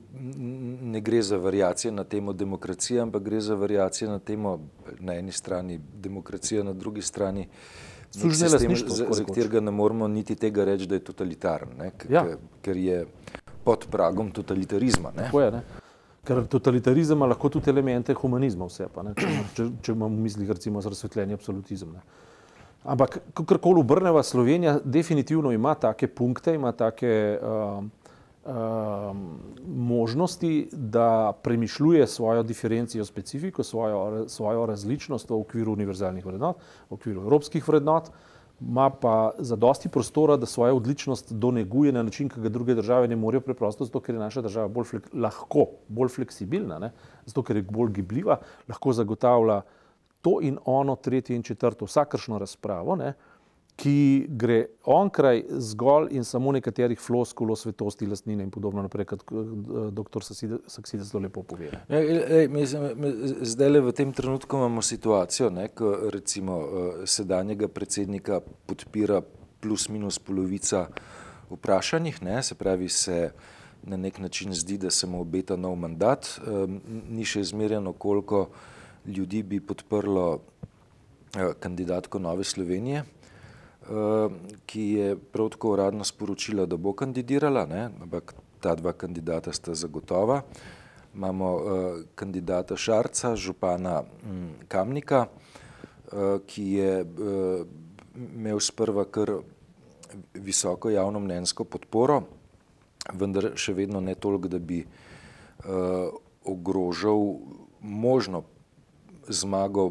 ne 0.81 1.01
gre 1.01 1.21
za 1.21 1.37
variacije 1.37 1.91
na 1.91 2.03
temo 2.03 2.33
demokracije, 2.33 3.01
ampak 3.01 3.23
gre 3.23 3.41
za 3.41 3.55
variacije 3.55 4.09
na 4.09 4.19
temo 4.19 4.59
na 4.99 5.13
eni 5.13 5.31
strani 5.31 5.79
demokracije, 5.93 6.63
na 6.63 6.73
drugi 6.73 7.01
strani 7.01 7.47
sistem, 8.11 8.75
za, 8.87 9.05
za 9.09 9.25
katerega 9.25 9.59
ne 9.59 9.71
moramo 9.71 10.07
niti 10.07 10.35
tega 10.35 10.65
reči, 10.65 10.87
da 10.87 10.95
je 10.95 11.03
totalitaren, 11.03 11.69
ne, 11.77 11.91
ja. 12.09 12.25
ker 12.61 12.77
je 12.77 13.05
pod 13.63 13.87
pragom 13.91 14.31
totalitarizma. 14.31 15.11
Ne. 15.17 15.31
Je, 15.43 15.51
ne. 15.51 15.61
Ker 16.23 16.45
totalitarizem 16.47 17.17
ima 17.17 17.25
lahko 17.25 17.49
tudi 17.49 17.69
elemente 17.69 18.13
humanizma, 18.13 18.67
vse 18.69 18.87
pa, 18.93 19.03
če, 19.17 19.31
če, 19.55 19.65
če 19.81 19.91
imamo 19.91 20.15
v 20.15 20.27
mislih 20.27 20.51
recimo 20.51 20.81
razsvetljenje 20.81 21.33
absolutizem. 21.39 21.97
Ne. 21.97 22.03
Ampak, 22.83 23.19
kako 23.33 23.57
koli 23.57 23.79
obrneva, 23.79 24.23
Slovenija 24.23 24.79
definitivno 24.83 25.51
ima 25.51 25.75
take 25.75 26.07
punkte, 26.07 26.55
ima 26.55 26.71
take 26.71 27.39
uh, 27.41 27.83
uh, 28.45 29.15
možnosti, 29.67 30.69
da 30.71 31.33
premišljuje 31.43 32.07
svojo 32.07 32.43
diferencijo, 32.43 33.05
specifiko, 33.05 33.63
svojo, 33.63 34.25
svojo 34.27 34.65
različnost 34.65 35.29
v 35.29 35.39
okviru 35.39 35.73
univerzalnih 35.73 36.25
vrednot, 36.25 36.57
v 36.89 36.93
okviru 36.93 37.21
evropskih 37.21 37.67
vrednot. 37.67 38.09
ima 38.61 38.89
pa 38.89 39.31
zadosti 39.39 39.89
prostora, 39.89 40.37
da 40.37 40.45
svojo 40.45 40.75
odličnost 40.75 41.33
doneguje 41.33 41.91
na 41.91 42.03
način, 42.03 42.29
ki 42.29 42.41
ga 42.41 42.49
druge 42.49 42.75
države 42.75 43.07
ne 43.07 43.15
morejo 43.15 43.41
preprosto, 43.41 43.85
zato 43.85 43.99
ker 43.99 44.15
je 44.15 44.19
naša 44.19 44.41
država 44.41 44.67
bolj 44.67 44.83
flek, 44.83 45.09
lahko, 45.13 45.65
bolj 45.87 46.09
fleksibilna, 46.09 46.79
ne? 46.79 46.91
zato 47.25 47.43
ker 47.43 47.55
je 47.55 47.63
bolj 47.63 47.91
gibljiva, 47.91 48.37
lahko 48.67 48.93
zagotavlja 48.93 49.61
to 50.23 50.39
in 50.41 50.57
ono, 50.65 50.95
tretje 50.95 51.35
in 51.35 51.43
četrto, 51.43 51.85
vsakršno 51.85 52.39
razpravo. 52.39 52.95
Ne? 52.95 53.13
ki 53.75 54.25
gre 54.29 54.65
onkraj 54.85 55.43
zgolj 55.49 56.11
in 56.13 56.23
samo 56.23 56.51
nekaterih 56.51 56.99
floskul 56.99 57.51
o 57.51 57.55
svetosti 57.55 58.05
lastnine 58.05 58.43
in 58.43 58.51
podobno 58.51 58.81
naprej, 58.85 59.05
kot 59.09 59.23
dr. 59.91 60.21
Sakside 60.67 61.03
zelo 61.03 61.23
lepo 61.23 61.43
pove. 61.43 61.71
Zdaj 63.41 63.69
le 63.69 63.81
v 63.81 63.93
tem 63.97 64.13
trenutku 64.13 64.57
imamo 64.57 64.81
situacijo, 64.81 65.49
ne, 65.49 65.67
ko 65.73 65.95
recimo 66.13 66.59
eh, 66.61 67.07
sedanjega 67.09 67.67
predsednika 67.67 68.41
podpira 68.65 69.21
plus 69.61 69.89
minus 69.89 70.19
polovica 70.19 70.87
vprašanjih, 71.49 72.21
ne, 72.23 72.43
se 72.43 72.55
pravi 72.55 72.89
se 72.89 73.31
na 73.83 73.97
nek 73.97 74.19
način 74.19 74.53
zdi, 74.53 74.77
da 74.77 74.89
se 74.89 75.07
mu 75.07 75.21
obeta 75.21 75.55
nov 75.55 75.75
mandat, 75.75 76.27
ni 77.09 77.25
še 77.25 77.41
izmerjeno, 77.43 77.91
koliko 77.93 78.45
ljudi 79.05 79.43
bi 79.43 79.59
podprlo 79.59 80.39
eh, 81.35 81.53
kandidatko 81.59 82.19
Nove 82.19 82.43
Slovenije. 82.43 83.03
Eh, 83.83 84.29
ki 84.65 84.81
je 84.81 85.15
prav 85.15 85.49
tako 85.49 85.71
uradno 85.71 86.03
sporočila, 86.03 86.65
da 86.65 86.77
bo 86.77 86.93
kandidirala, 86.93 87.65
ne? 87.65 87.89
ampak 88.01 88.33
ta 88.59 88.75
dva 88.75 88.93
kandidata 88.93 89.53
sta 89.53 89.75
zagotova. 89.75 90.41
Imamo 91.13 91.55
uh, 91.55 91.61
kandidata 92.15 92.77
Šarca, 92.77 93.35
župana 93.35 93.99
um, 94.01 94.47
Kamnika, 94.67 95.27
ki 96.47 96.63
je 96.71 97.05
imel 98.15 98.59
sprva 98.59 99.05
kar 99.05 99.31
visoko 100.33 100.89
javno 100.89 101.19
mnenjsko 101.19 101.67
podporo, 101.69 102.23
vendar 103.13 103.51
še 103.53 103.75
vedno 103.77 104.01
ne 104.01 104.15
toliko, 104.15 104.49
da 104.49 104.59
bi 104.59 104.79
ogrožal 106.45 107.21
možno 107.81 108.43
zmago 109.27 109.89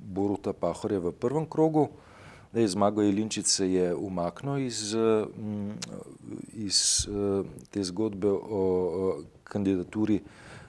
Boruta 0.00 0.52
Pahorja 0.52 0.98
v 0.98 1.12
prvem 1.12 1.46
krogu. 1.46 1.88
Je 2.52 2.66
Zmago 2.68 3.02
Jelinčič 3.02 3.46
se 3.46 3.72
je 3.72 3.94
umaknil 3.94 4.58
iz, 4.66 4.94
mm, 4.94 5.70
iz 6.52 7.06
te 7.70 7.82
zgodbe 7.84 8.26
o 8.26 8.62
kandidaturi. 9.44 10.20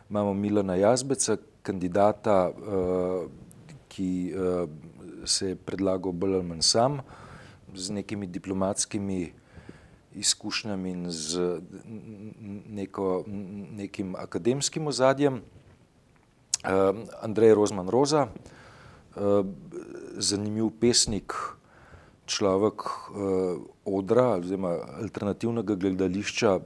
Imamo 0.10 0.34
Milana 0.34 0.76
Jazbeca, 0.76 1.38
kandidata, 1.62 2.52
ki 3.90 4.34
se 5.26 5.50
je 5.50 5.56
predlagal 5.56 6.12
bolj 6.12 6.36
ali 6.36 6.44
manj 6.44 6.62
sam, 6.62 7.02
z 7.74 7.90
nekimi 7.90 8.28
diplomatskimi 8.28 9.32
izkušnjami 10.16 10.90
in 10.92 11.06
z 11.10 11.62
neko, 12.70 13.24
nekim 13.72 14.16
akademskim 14.16 14.88
ozadjem. 14.88 15.42
Andrej 16.64 17.56
Rozman 17.58 17.90
Roza, 17.90 18.28
zanimiv 20.22 20.70
pesnik, 20.80 21.34
človek 22.32 22.86
uh, 22.86 23.60
odra 23.86 24.38
oziroma 24.40 24.76
alternativnega 25.02 25.76
gledališča, 25.76 26.60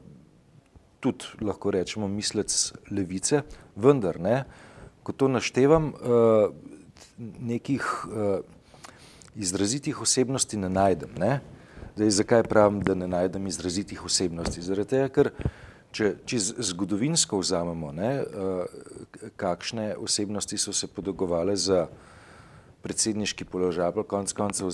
tudi 0.99 1.45
lahko 1.45 1.71
rečemo 1.73 2.07
mislec 2.09 2.53
levice, 2.91 3.43
vendar 3.75 4.19
ne, 4.21 4.43
ko 5.05 5.13
to 5.13 5.29
naštevam, 5.29 5.91
uh, 5.93 6.49
nekih 7.17 7.83
uh, 8.09 8.39
izrazitih 9.35 10.01
osebnosti 10.01 10.57
ne 10.57 10.69
najdem. 10.69 11.11
Ne? 11.19 11.39
Zdaj, 11.95 12.09
zakaj 12.19 12.43
pravim, 12.51 12.81
da 12.83 12.95
ne 12.95 13.07
najdem 13.07 13.47
izrazitih 13.47 14.05
osebnosti? 14.05 14.63
Zaradi 14.63 14.95
tega, 14.95 15.09
ker 15.09 15.31
če, 15.95 16.11
če 16.27 16.39
zgodovinsko 16.71 17.39
vzamemo, 17.39 17.91
ne, 17.95 18.11
uh, 18.21 19.31
kakšne 19.39 19.93
osebnosti 20.01 20.59
so 20.59 20.73
se 20.75 20.89
podogovale 20.91 21.55
za 21.55 21.85
predsedniški 22.85 23.47
položaj, 23.49 23.93
pa 23.95 24.03
konec 24.05 24.33
koncev 24.37 24.69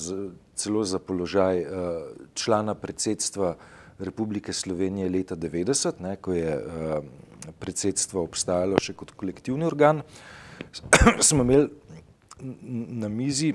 celo 0.59 0.83
za 0.83 0.99
položaj 0.99 1.61
uh, 1.63 1.69
člana 2.35 2.75
predsedstva 2.75 3.55
Republike 4.01 4.53
Slovenije 4.53 5.09
leta 5.13 5.37
90, 5.37 6.01
ne, 6.03 6.17
ko 6.17 6.33
je 6.35 6.57
uh, 6.57 6.97
predsedstvo 7.61 8.23
obstajalo 8.25 8.81
še 8.81 8.97
kot 8.97 9.13
kolektivni 9.17 9.65
organ, 9.67 10.01
smo 11.27 11.45
imeli 11.45 11.69
na 13.01 13.09
mizi 13.09 13.53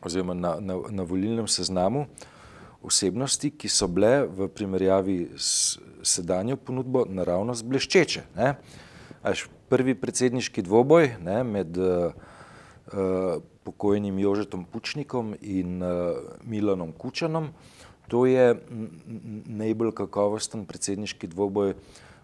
oziroma 0.00 0.34
na, 0.34 0.56
na, 0.60 0.78
na 0.88 1.04
volilnem 1.04 1.48
seznamu 1.48 2.06
osebnosti, 2.82 3.50
ki 3.50 3.68
so 3.68 3.88
bile 3.88 4.24
v 4.26 4.48
primerjavi 4.48 5.18
s 5.36 5.78
sedanjo 6.02 6.56
ponudbo 6.56 7.04
naravno 7.08 7.54
zbleščeče. 7.54 8.22
Ne. 8.36 8.54
Až 9.22 9.48
prvi 9.68 9.94
predsedniški 9.94 10.64
dvoboj 10.64 11.14
ne, 11.20 11.42
med 11.44 11.76
uh, 11.76 12.12
pokojnim 13.64 14.18
Jožetom 14.18 14.64
Pučnikom 14.64 15.34
in 15.40 15.82
uh, 15.82 16.16
Milanom 16.42 16.92
Kučanom. 16.92 17.50
To 18.10 18.24
je 18.26 18.56
najbolj 19.46 19.92
kakovosten 20.00 20.64
predsedniški 20.66 21.28
dvoboj 21.30 21.76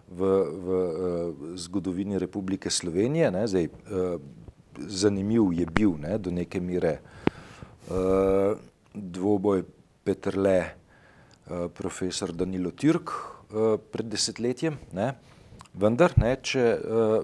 v, 0.09 0.19
v 0.19 0.81
uh, 0.81 1.45
zgodovini 1.55 2.19
Republike 2.19 2.73
Slovenije. 2.73 3.31
Ne? 3.31 3.45
Zdaj, 3.47 3.69
uh, 3.69 4.17
zanimiv 4.77 5.53
je 5.53 5.69
bil 5.69 5.95
ne, 6.01 6.17
do 6.17 6.33
neke 6.33 6.59
mere 6.59 6.97
uh, 7.87 8.57
dvoboj 8.93 9.63
Petrle, 10.07 10.57
uh, 10.63 11.67
profesor 11.75 12.31
Danilo 12.31 12.71
Türk 12.71 13.11
uh, 13.11 13.75
pred 13.91 14.07
desetletjem. 14.07 14.79
Ne? 14.95 15.11
Vendar, 15.75 16.15
ne, 16.15 16.31
če 16.39 16.63
uh, 16.79 17.19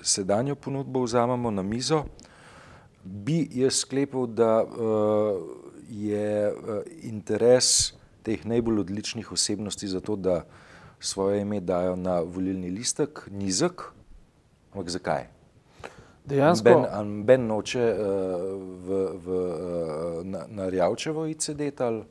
sedanjo 0.00 0.56
ponudbo 0.56 1.04
vzamemo 1.04 1.52
na 1.52 1.62
mizo, 1.62 2.06
bi 3.04 3.42
jaz 3.60 3.82
sklepal, 3.84 4.26
da 4.32 4.64
uh, 4.64 5.36
je 5.92 6.48
uh, 6.48 6.80
interes 7.08 7.92
teh 8.24 8.40
najbolj 8.48 8.86
odličnih 8.86 9.32
osebnosti 9.32 9.88
za 9.88 10.00
to, 10.00 10.16
da 10.16 10.42
svoje 11.00 11.42
ime 11.44 11.60
dajo 11.60 11.96
na 11.96 12.20
volilni 12.20 12.70
listek, 12.70 13.28
nizek. 13.30 13.90
Ampak 14.72 14.90
zakaj? 14.96 15.37
Dejansko. 16.28 16.74
Ben, 16.92 17.12
ben 17.26 17.46
noče 17.48 17.84
uh, 17.88 18.04
v, 18.84 19.00
v, 19.24 19.40
uh, 19.40 20.20
na, 20.26 20.44
na 20.48 20.68
Rjavčevo 20.68 21.26
ICD 21.26 21.72
ali? 21.80 22.04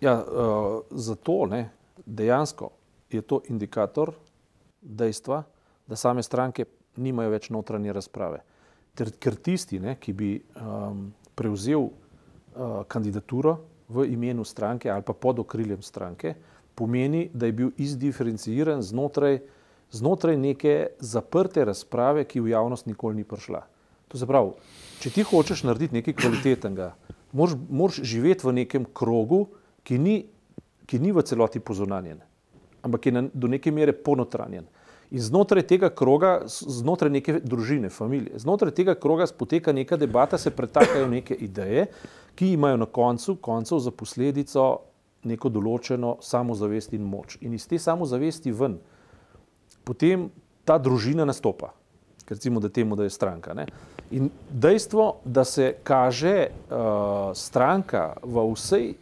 Ja, 0.00 0.16
uh, 0.18 0.80
zato 0.90 1.46
ne. 1.46 1.64
Dejansko 2.06 2.70
je 3.10 3.22
to 3.22 3.42
indikator 3.48 4.12
dejstva, 4.80 5.42
da 5.86 5.96
same 5.96 6.22
stranke 6.22 6.64
nimajo 6.96 7.30
več 7.30 7.50
notranje 7.50 7.92
razprave 7.92 8.40
ter, 8.94 9.12
ker 9.18 9.36
tisti, 9.40 9.80
ne, 9.80 9.96
ki 10.00 10.14
bi 10.16 10.30
um, 10.60 11.08
prevzel 11.36 11.86
uh, 11.86 12.82
kandidaturo 12.90 13.56
v 13.90 14.06
imenu 14.12 14.44
stranke 14.46 14.90
ali 14.90 15.04
pa 15.06 15.14
pod 15.14 15.42
okriljem 15.42 15.82
stranke, 15.82 16.34
pomeni, 16.74 17.28
da 17.32 17.48
je 17.48 17.56
bil 17.56 17.72
izdiferenciran 17.80 18.82
znotraj, 18.82 19.40
znotraj 19.90 20.36
neke 20.36 20.86
zaprte 21.00 21.64
razprave, 21.64 22.24
ki 22.24 22.40
v 22.40 22.54
javnost 22.54 22.86
nikoli 22.86 23.16
ni 23.16 23.24
prišla. 23.24 23.62
To 24.10 24.18
se 24.18 24.26
pravi, 24.26 24.52
če 25.00 25.12
ti 25.14 25.22
hočeš 25.26 25.62
narediti 25.68 26.00
nekaj 26.00 26.16
kvalitetnega, 26.18 26.92
moraš, 27.32 27.56
moraš 27.70 28.02
živeti 28.02 28.46
v 28.46 28.54
nekem 28.62 28.86
krogu, 28.94 29.46
ki 29.86 29.98
ni, 29.98 30.16
ki 30.86 30.98
ni 30.98 31.14
v 31.14 31.22
celoti 31.22 31.62
pozornjen, 31.62 32.20
ampak 32.82 33.06
je 33.06 33.12
na, 33.14 33.24
do 33.32 33.48
neke 33.48 33.70
mere 33.70 33.94
ponotranjen. 33.94 34.66
In 35.10 35.22
znotraj 35.22 35.64
tega 35.66 35.88
kroga, 35.90 36.44
znotraj 36.46 37.10
neke 37.10 37.40
družine, 37.42 37.90
familije, 37.90 38.38
znotraj 38.38 38.74
tega 38.74 38.94
kroga 38.94 39.26
poteka 39.38 39.72
neka 39.74 39.98
debata, 39.98 40.38
se 40.38 40.50
pretakajo 40.54 41.08
neke 41.10 41.34
ideje, 41.34 41.88
ki 42.38 42.52
imajo 42.54 42.76
na 42.76 42.86
koncu 42.86 43.34
koncev 43.42 43.82
za 43.82 43.90
posledico 43.90 44.68
neko 45.26 45.50
določeno 45.50 46.16
samozavest 46.22 46.94
in 46.94 47.02
moč. 47.10 47.36
In 47.42 47.54
iz 47.54 47.66
te 47.66 47.78
samozavesti 47.78 48.54
ven 48.54 48.78
potem 49.90 50.28
ta 50.64 50.78
družina 50.78 51.26
nastopa, 51.26 51.72
ker 52.22 52.38
recimo, 52.38 52.62
da 52.62 52.70
temu, 52.70 52.94
da 52.94 53.08
je 53.08 53.10
stranka. 53.10 53.54
Ne? 53.58 53.66
In 54.14 54.30
dejstvo, 54.50 55.16
da 55.24 55.42
se 55.44 55.72
kaže 55.82 56.34
uh, 56.46 57.32
stranka 57.34 58.12
v 58.22 58.44
vsej, 58.52 58.92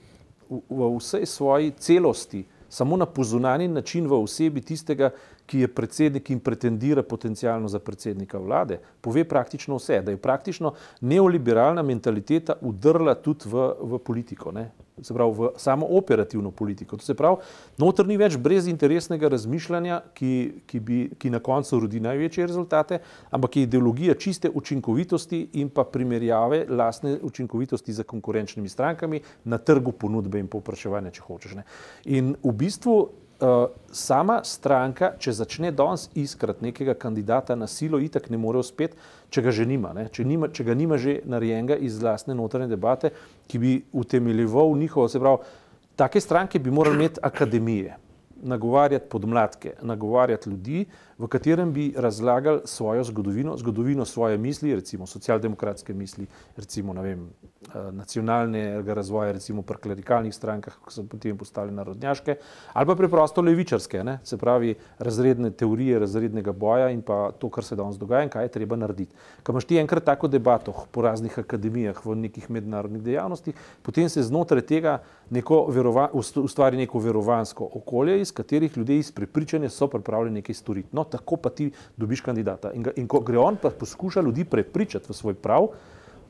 v, 0.49 0.61
v 0.71 0.95
vsej 0.97 1.27
svoji 1.29 1.75
celosti, 1.77 2.45
samo 2.69 2.97
na 2.97 3.07
pozunani 3.07 3.69
način 3.69 4.09
v 4.09 4.17
osebi 4.17 4.65
tistega, 4.65 5.13
ki 5.49 5.63
je 5.65 5.69
predsednik 5.73 6.29
in 6.31 6.41
pretendira 6.45 7.03
potencialno 7.03 7.69
za 7.73 7.81
predsednika 7.81 8.39
vlade, 8.39 8.77
pove 9.01 9.25
praktično 9.25 9.79
vse, 9.81 10.03
da 10.05 10.13
je 10.13 10.21
praktično 10.21 10.75
neoliberalna 11.01 11.83
mentaliteta 11.83 12.59
udrla 12.61 13.15
tudi 13.15 13.49
v, 13.49 13.71
v 13.81 14.01
politiko. 14.05 14.53
Ne? 14.53 14.67
Se 15.03 15.15
pravi 15.15 15.35
v 15.39 15.51
samo 15.57 15.87
operativno 15.91 16.51
politiko. 16.51 16.97
To 16.97 17.05
se 17.05 17.15
pravi, 17.15 17.37
notr 17.79 18.07
ni 18.07 18.17
več 18.17 18.37
brezinteresnega 18.37 19.29
razmišljanja, 19.29 20.01
ki, 20.15 20.33
ki, 20.67 20.81
bi, 20.81 20.99
ki 21.19 21.31
na 21.31 21.41
koncu 21.45 21.81
rodi 21.81 22.01
največje 22.01 22.47
rezultate, 22.47 23.01
ampak 23.31 23.57
je 23.57 23.67
ideologija 23.69 24.15
čiste 24.15 24.51
učinkovitosti 24.55 25.45
in 25.63 25.71
pa 25.71 25.85
primerjave 25.85 26.65
lastne 26.69 27.19
učinkovitosti 27.23 27.93
za 27.93 28.03
konkurenčnimi 28.03 28.69
strankami 28.69 29.21
na 29.45 29.59
trgu 29.59 29.93
ponudbe 29.93 30.41
in 30.41 30.51
povpraševanja, 30.51 31.15
če 31.15 31.27
hočeš. 31.27 31.57
Ne. 31.59 31.67
In 32.05 32.35
v 32.43 32.53
bistvu 32.53 32.99
Uh, 33.39 33.69
sama 33.95 34.41
stranka, 34.43 35.13
če 35.23 35.31
začne 35.31 35.69
danes 35.71 36.09
iskati 36.19 36.65
nekega 36.65 36.97
kandidata 36.99 37.55
na 37.55 37.69
silo, 37.71 38.01
itak 38.03 38.27
ne 38.35 38.39
more 38.41 38.59
uspeti, 38.59 38.99
če 39.31 39.45
ga 39.47 39.53
že 39.55 39.67
nima, 39.69 39.93
če, 40.11 40.25
nima, 40.27 40.49
če 40.51 40.67
ga 40.67 40.75
nima 40.75 40.99
že 40.99 41.21
narejenega 41.23 41.77
iz 41.79 42.01
vlastne 42.03 42.35
notranje 42.35 42.67
debate, 42.75 43.13
ki 43.47 43.61
bi 43.63 43.77
utemeljeval 43.95 44.75
njihovo, 44.81 45.07
se 45.07 45.23
pravi, 45.23 45.55
take 45.95 46.19
stranke 46.21 46.59
bi 46.59 46.75
morali 46.75 46.99
imeti 46.99 47.23
akademije, 47.23 47.95
nagovarjati 48.43 49.09
podmladke, 49.09 49.73
nagovarjati 49.83 50.51
ljudi, 50.51 50.87
v 51.19 51.27
katerem 51.27 51.73
bi 51.73 51.95
razlagali 51.97 52.61
svojo 52.65 53.05
zgodovino, 53.05 53.57
zgodovino 53.57 54.05
svoje 54.05 54.39
misli, 54.39 54.75
recimo 54.75 55.07
socialdemokratske 55.07 55.95
misli, 55.95 56.27
recimo 56.57 56.93
vem, 56.93 57.27
eh, 57.27 57.93
nacionalnega 57.93 58.95
razvoja, 58.95 59.33
recimo 59.33 59.63
pri 59.63 59.77
klerikalnih 59.77 60.35
strankah, 60.35 60.77
ki 60.87 60.95
so 60.95 61.03
potem 61.03 61.39
postali 61.39 61.73
narodnjaške, 61.73 62.37
ali 62.73 62.87
pa 62.87 62.95
preprosto 62.95 63.43
levičarske, 63.43 64.05
ne? 64.05 64.19
se 64.25 64.37
pravi 64.37 64.75
razredne 64.99 65.51
teorije, 65.51 65.99
razrednega 65.99 66.53
boja 66.53 66.91
in 66.91 67.03
pa 67.03 67.33
to, 67.39 67.51
kar 67.51 67.65
se 67.65 67.77
danes 67.77 67.99
dogaja 67.99 68.23
in 68.23 68.31
kaj 68.31 68.45
je 68.45 68.49
treba 68.49 68.77
narediti. 68.77 69.15
Ko 69.43 69.53
imaš 69.53 69.65
ti 69.65 69.77
enkrat 69.77 70.05
tako 70.05 70.29
debato 70.29 70.75
po 70.93 71.03
raznih 71.03 71.39
akademijah, 71.39 72.07
v 72.07 72.15
nekih 72.15 72.51
mednarodnih 72.51 73.03
dejavnostih, 73.03 73.55
potem 73.83 74.09
se 74.09 74.23
znotraj 74.23 74.63
tega 74.63 74.99
neko 75.31 75.67
verova, 75.69 76.09
ustvari 76.43 76.77
neko 76.77 76.99
verovansko 76.99 77.69
okolje, 77.75 78.21
iz 78.21 78.33
katerih 78.33 78.77
ljudje 78.77 78.99
iz 78.99 79.13
prepričanja 79.13 79.69
so 79.69 79.87
pripravljeni 79.87 80.41
nekaj 80.41 80.55
storiti. 80.55 80.89
No, 80.93 81.05
tako 81.05 81.37
pa 81.37 81.51
ti 81.51 81.71
dobiš 81.97 82.21
kandidata. 82.21 82.73
In, 82.73 82.83
ga, 82.83 82.95
in 82.97 83.09
ko 83.09 83.21
gre 83.21 83.39
on, 83.39 83.57
pa 83.63 83.71
poskuša 83.71 84.21
ljudi 84.21 84.45
prepričati 84.45 85.07
v 85.09 85.17
svoj 85.17 85.35
prav, 85.35 85.69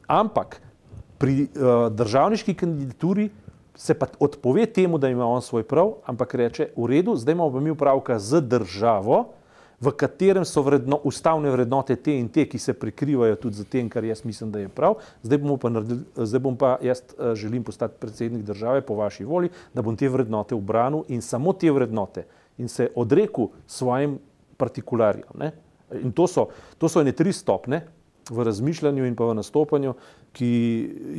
ampak 0.07 0.61
pri 1.19 1.43
uh, 1.43 1.93
državniški 1.93 2.55
kandidaturi 2.55 3.31
se 3.79 3.95
pa 3.95 4.07
odpove 4.21 4.67
temu, 4.67 4.99
da 4.99 5.09
ima 5.09 5.27
on 5.27 5.43
svoj 5.43 5.63
prav, 5.63 5.93
ampak 6.07 6.35
reče: 6.35 6.69
V 6.77 6.87
redu, 6.87 7.17
zdaj 7.17 7.33
imamo 7.33 7.53
pa 7.53 7.61
mi 7.61 7.71
upravka 7.71 8.19
z 8.19 8.41
državo. 8.41 9.25
V 9.81 9.93
katerem 9.95 10.43
so 10.43 10.63
vredno, 10.67 10.99
ustavne 11.07 11.51
vrednote 11.55 11.95
te 12.03 12.17
in 12.19 12.27
te, 12.35 12.49
ki 12.51 12.59
se 12.59 12.75
prikrivajo 12.75 13.37
tudi 13.39 13.61
za 13.61 13.65
tem, 13.65 13.87
kar 13.89 14.05
jaz 14.05 14.25
mislim, 14.27 14.51
da 14.51 14.59
je 14.59 14.69
prav. 14.69 14.97
Zdaj 15.23 15.39
pa, 15.63 15.71
naredil, 15.71 16.01
zdaj 16.17 16.43
bom 16.43 16.57
pa 16.59 16.73
jaz 16.83 17.05
uh, 17.15 17.35
želim 17.39 17.63
postati 17.65 17.95
predsednik 18.01 18.43
države 18.43 18.81
po 18.83 18.97
vaši 18.99 19.25
volji, 19.25 19.53
da 19.75 19.83
bom 19.83 19.97
te 19.97 20.09
vrednote 20.09 20.55
obranil 20.55 21.05
in 21.09 21.23
samo 21.23 21.53
te 21.53 21.71
vrednote 21.71 22.27
in 22.59 22.69
se 22.69 22.91
odrekel 22.95 23.53
svojim 23.67 24.19
partikularjem. 24.57 25.31
Ne? 25.39 25.53
In 26.03 26.13
to 26.13 26.27
so, 26.27 26.49
to 26.79 26.89
so 26.89 27.01
ene 27.01 27.13
tri 27.13 27.33
stopne 27.33 27.85
v 28.31 28.45
razmišljanju 28.45 29.07
in 29.07 29.15
pa 29.17 29.29
v 29.31 29.37
nastopanju, 29.39 29.95
ki 30.37 30.49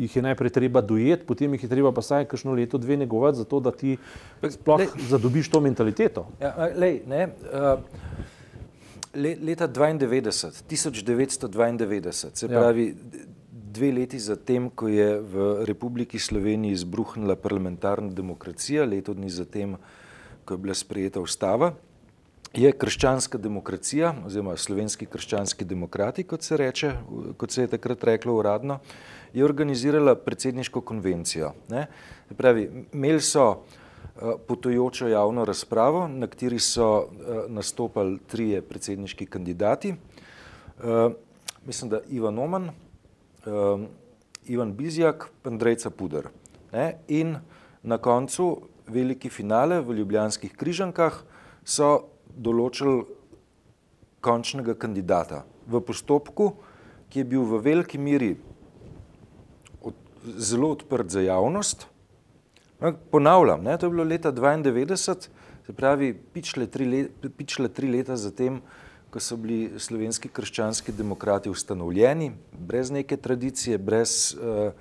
jih 0.04 0.16
je 0.16 0.22
najprej 0.22 0.52
treba 0.54 0.82
dojeti, 0.82 1.26
potem 1.26 1.54
jih 1.56 1.64
je 1.64 1.70
treba 1.70 1.92
pa 1.96 2.04
saj 2.06 2.28
kakšno 2.30 2.54
leto, 2.54 2.78
dve 2.78 2.98
negovati, 2.98 3.40
zato 3.40 3.60
da 3.60 3.72
ti 3.72 3.96
sploh 4.44 4.84
lej, 4.84 4.92
zadobiš 5.10 5.50
to 5.50 5.64
mentaliteto. 5.64 6.28
Ja, 6.44 6.70
lej, 6.76 7.02
ne, 7.08 7.24
uh, 7.50 7.80
leta 9.16 9.68
92, 9.68 10.64
1992, 10.70 12.12
se 12.12 12.46
ja. 12.46 12.60
pravi 12.60 12.96
dve 13.52 13.92
leti 13.92 14.20
zatem, 14.20 14.70
ko 14.70 14.88
je 14.88 15.20
v 15.22 15.66
Republiki 15.66 16.20
Sloveniji 16.20 16.72
izbruhnila 16.72 17.36
parlamentarna 17.36 18.12
demokracija, 18.14 18.86
leto 18.86 19.14
dni 19.14 19.30
zatem, 19.30 19.78
ko 20.46 20.54
je 20.54 20.58
bila 20.58 20.74
sprejeta 20.74 21.22
ustava, 21.22 21.74
je 22.54 22.72
krščanska 22.72 23.38
demokracija, 23.38 24.14
oziroma 24.26 24.56
slovenski 24.58 25.06
krščanski 25.06 25.66
demokrati, 25.66 26.24
kot 26.24 26.44
se 26.44 26.58
reče, 26.58 26.94
kot 27.38 27.52
se 27.52 27.62
je 27.62 27.72
takrat 27.76 28.04
reklo 28.04 28.34
uradno, 28.40 28.80
je 29.34 29.46
organizirala 29.46 30.16
predsedniško 30.16 30.82
konvencijo. 30.82 31.54
Ne? 31.70 31.86
Pravi, 32.38 32.70
imeli 32.94 33.22
so 33.22 33.62
potujočo 34.48 35.08
javno 35.08 35.46
razpravo, 35.46 36.08
na 36.08 36.28
kateri 36.28 36.60
so 36.60 36.90
uh, 36.98 37.08
nastopali 37.48 38.20
trije 38.28 38.62
predsedniški 38.62 39.26
kandidati. 39.26 39.94
Uh, 39.94 41.12
mislim, 41.66 41.90
da 41.90 42.00
Ivan 42.10 42.40
Oman, 42.40 42.70
Ivan 44.46 44.74
Bizjak, 44.74 45.30
Andrejca 45.44 45.90
Puder. 45.90 46.28
Ne? 46.72 46.98
In 47.08 47.36
na 47.84 47.98
koncu 47.98 48.62
veliki 48.88 49.30
finale 49.30 49.82
v 49.82 49.96
Ljubljanskih 50.00 50.56
križankah 50.58 51.22
so 51.64 52.10
določili 52.36 53.06
končnega 54.26 54.76
kandidata 54.76 55.44
v 55.70 55.82
postopku, 55.86 56.52
ki 57.10 57.22
je 57.22 57.30
bil 57.30 57.46
v 57.48 57.62
veliki 57.64 57.98
miri 57.98 58.34
od, 59.82 59.96
zelo 60.38 60.74
odprt 60.76 61.10
za 61.10 61.24
javnost. 61.24 61.88
No, 62.80 62.94
ponavljam, 63.12 63.64
ne, 63.64 63.78
to 63.78 63.86
je 63.86 63.90
bilo 63.90 64.04
leta 64.04 64.32
92, 64.32 64.96
se 65.66 65.74
pravi 65.76 66.14
pičle 66.34 66.68
tri, 66.68 66.86
let, 66.86 67.12
pičle 67.38 67.68
tri 67.68 67.92
leta 67.92 68.16
zatem, 68.18 68.62
ko 69.10 69.20
so 69.20 69.36
bili 69.38 69.80
slovenski 69.80 70.30
krščanski 70.30 70.94
demokrati 70.96 71.50
ustanovljeni, 71.50 72.32
brez 72.54 72.92
neke 72.92 73.18
tradicije, 73.18 73.78
brez 73.78 74.36
uh, 74.38 74.72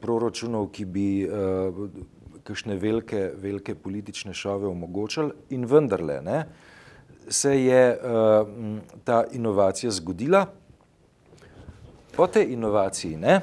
proračunov, 0.00 0.68
ki 0.74 0.84
bi 0.84 1.08
uh, 1.24 1.88
kakšne 2.44 2.76
velike, 2.76 3.30
velike 3.36 3.74
politične 3.74 4.34
šove 4.34 4.68
omogočali 4.68 5.32
in 5.56 5.64
vendarle, 5.64 6.20
ne, 6.22 6.44
se 7.28 7.54
je 7.64 7.82
uh, 7.96 8.48
ta 9.04 9.24
inovacija 9.32 9.90
zgodila. 9.90 10.46
Po 12.16 12.26
tej 12.26 12.52
inovaciji, 12.52 13.16
ne, 13.16 13.40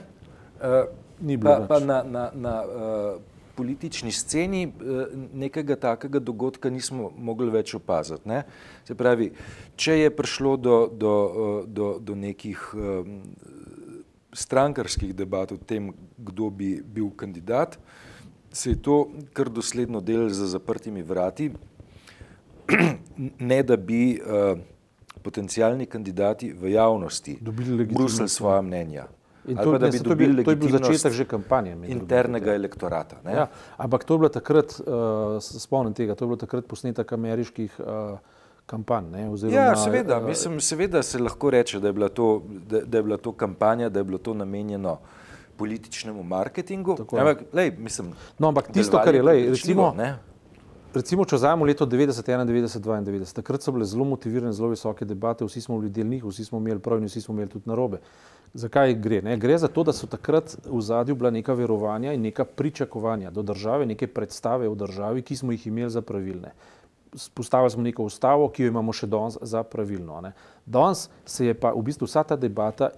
uh, 0.61 1.39
pa, 1.41 1.63
pa 1.69 1.79
na, 1.79 2.03
na, 2.03 2.29
na 2.33 2.59
uh, 2.65 3.34
politični 3.55 4.11
sceni 4.11 4.65
uh, 4.67 5.05
nekega 5.33 5.75
takega 5.75 6.19
dogodka 6.19 6.69
nismo 6.69 7.11
mogli 7.17 7.49
več 7.51 7.73
opaziti. 7.75 8.27
Ne. 8.29 8.43
Se 8.87 8.95
pravi, 8.95 9.31
če 9.75 9.99
je 9.99 10.15
prišlo 10.15 10.55
do, 10.57 10.77
do, 10.91 11.13
do, 11.67 11.91
do 11.99 12.15
nekih 12.15 12.65
um, 12.73 13.21
strankarskih 14.35 15.15
debat 15.15 15.51
o 15.51 15.57
tem, 15.57 15.93
kdo 16.17 16.49
bi 16.51 16.75
bil 16.83 17.09
kandidat, 17.15 17.79
se 18.51 18.75
je 18.75 18.81
to 18.81 18.97
kar 19.35 19.49
dosledno 19.49 20.01
delalo 20.01 20.29
za 20.29 20.47
zaprtimi 20.47 21.03
vrati, 21.03 21.49
ne 23.39 23.63
da 23.63 23.77
bi 23.77 24.19
potencijalni 25.25 25.85
kandidati 25.85 26.53
v 26.53 26.71
javnosti 26.71 27.37
brusili 27.41 28.29
svoje 28.29 28.61
mnenja. 28.61 29.07
In 29.47 29.57
to, 29.57 29.77
ne, 29.77 29.91
to, 29.91 30.09
je 30.09 30.15
bil, 30.15 30.43
to 30.43 30.51
je 30.51 30.57
bil 30.57 30.71
začetek 30.73 31.13
že 31.13 31.25
kampanje. 31.29 31.75
Internega 31.85 32.53
ja. 32.53 32.55
elektorata. 32.55 33.21
Ja, 33.25 33.47
ampak 33.77 34.03
to 34.03 34.17
je 34.17 34.19
bilo 34.25 34.31
takrat, 34.33 34.73
uh, 34.81 35.37
spomnim 35.37 35.93
tega, 35.93 36.15
to 36.17 36.25
je 36.25 36.29
bilo 36.33 36.39
takrat 36.41 36.65
posnetek 36.65 37.13
ameriških 37.13 37.77
uh, 37.77 38.17
kampanj. 38.65 39.11
Ne, 39.13 39.27
ja, 39.53 39.75
seveda, 39.77 40.17
uh, 40.17 40.25
mislim, 40.25 40.57
seveda 40.61 41.03
se 41.05 41.21
lahko 41.21 41.53
reče, 41.53 41.79
da 41.79 41.93
je, 41.93 42.09
to, 42.09 42.29
da, 42.69 42.81
da 42.81 42.97
je 42.97 43.03
bila 43.03 43.17
to 43.17 43.31
kampanja, 43.37 43.89
da 43.89 44.01
je 44.01 44.03
bilo 44.03 44.17
to 44.17 44.33
namenjeno 44.33 44.97
političnemu 45.57 46.23
marketingu. 46.23 46.97
Ampak, 47.11 47.45
lej, 47.53 47.71
mislim, 47.77 48.15
no, 48.39 48.47
ampak 48.47 48.73
tisto, 48.73 48.97
kar 49.03 49.15
je, 49.15 49.23
lej, 49.23 49.49
recimo, 49.53 49.93
ne, 49.97 50.15
recimo, 50.95 51.25
če 51.25 51.39
vzamemo 51.39 51.65
leto 51.65 51.85
90, 51.85 52.23
91, 52.23 53.03
92, 53.05 53.33
takrat 53.35 53.63
so 53.63 53.73
bile 53.75 53.85
zelo 53.85 54.05
motivirane, 54.07 54.53
zelo 54.53 54.71
visoke 54.71 55.05
debate, 55.05 55.45
vsi 55.45 55.61
smo 55.61 55.79
bili 55.79 55.91
del 55.91 56.07
njih, 56.07 56.23
vsi 56.25 56.45
smo 56.45 56.59
imeli 56.59 56.79
prav 56.79 57.01
in 57.01 57.09
vsi 57.09 57.21
smo 57.21 57.35
imeli 57.35 57.51
tudi 57.51 57.69
narobe. 57.69 57.99
Zakaj 58.55 58.93
gre? 59.03 59.21
Ne? 59.21 59.37
Gre 59.37 59.57
za 59.59 59.67
to, 59.67 59.83
da 59.83 59.93
so 59.93 60.07
takrat 60.07 60.55
v 60.63 60.81
zadju 60.81 61.15
bila 61.15 61.31
neka 61.31 61.53
verovanja 61.53 62.13
in 62.15 62.21
neka 62.23 62.45
pričakovanja 62.45 63.31
do 63.31 63.43
države, 63.43 63.85
neke 63.85 64.07
predstave 64.07 64.69
o 64.69 64.75
državi, 64.75 65.21
ki 65.21 65.35
smo 65.35 65.51
jih 65.51 65.67
imeli 65.67 65.91
za 65.91 66.01
pravilne 66.01 66.55
postavili 67.33 67.69
smo 67.69 67.83
neko 67.83 68.03
ustavo, 68.03 68.49
ki 68.49 68.63
jo 68.63 68.73
imamo 68.73 68.93
še 68.93 69.07
danes 69.07 69.37
za 69.41 69.63
pravilno. 69.63 70.21
Ne. 70.21 70.31
Danes 70.65 71.09
se 71.25 71.45
je 71.45 71.53
pa 71.53 71.71
v 71.75 71.83
bistvu 71.85 72.07
vsa 72.07 72.23
ta 72.23 72.35
debata 72.35 72.89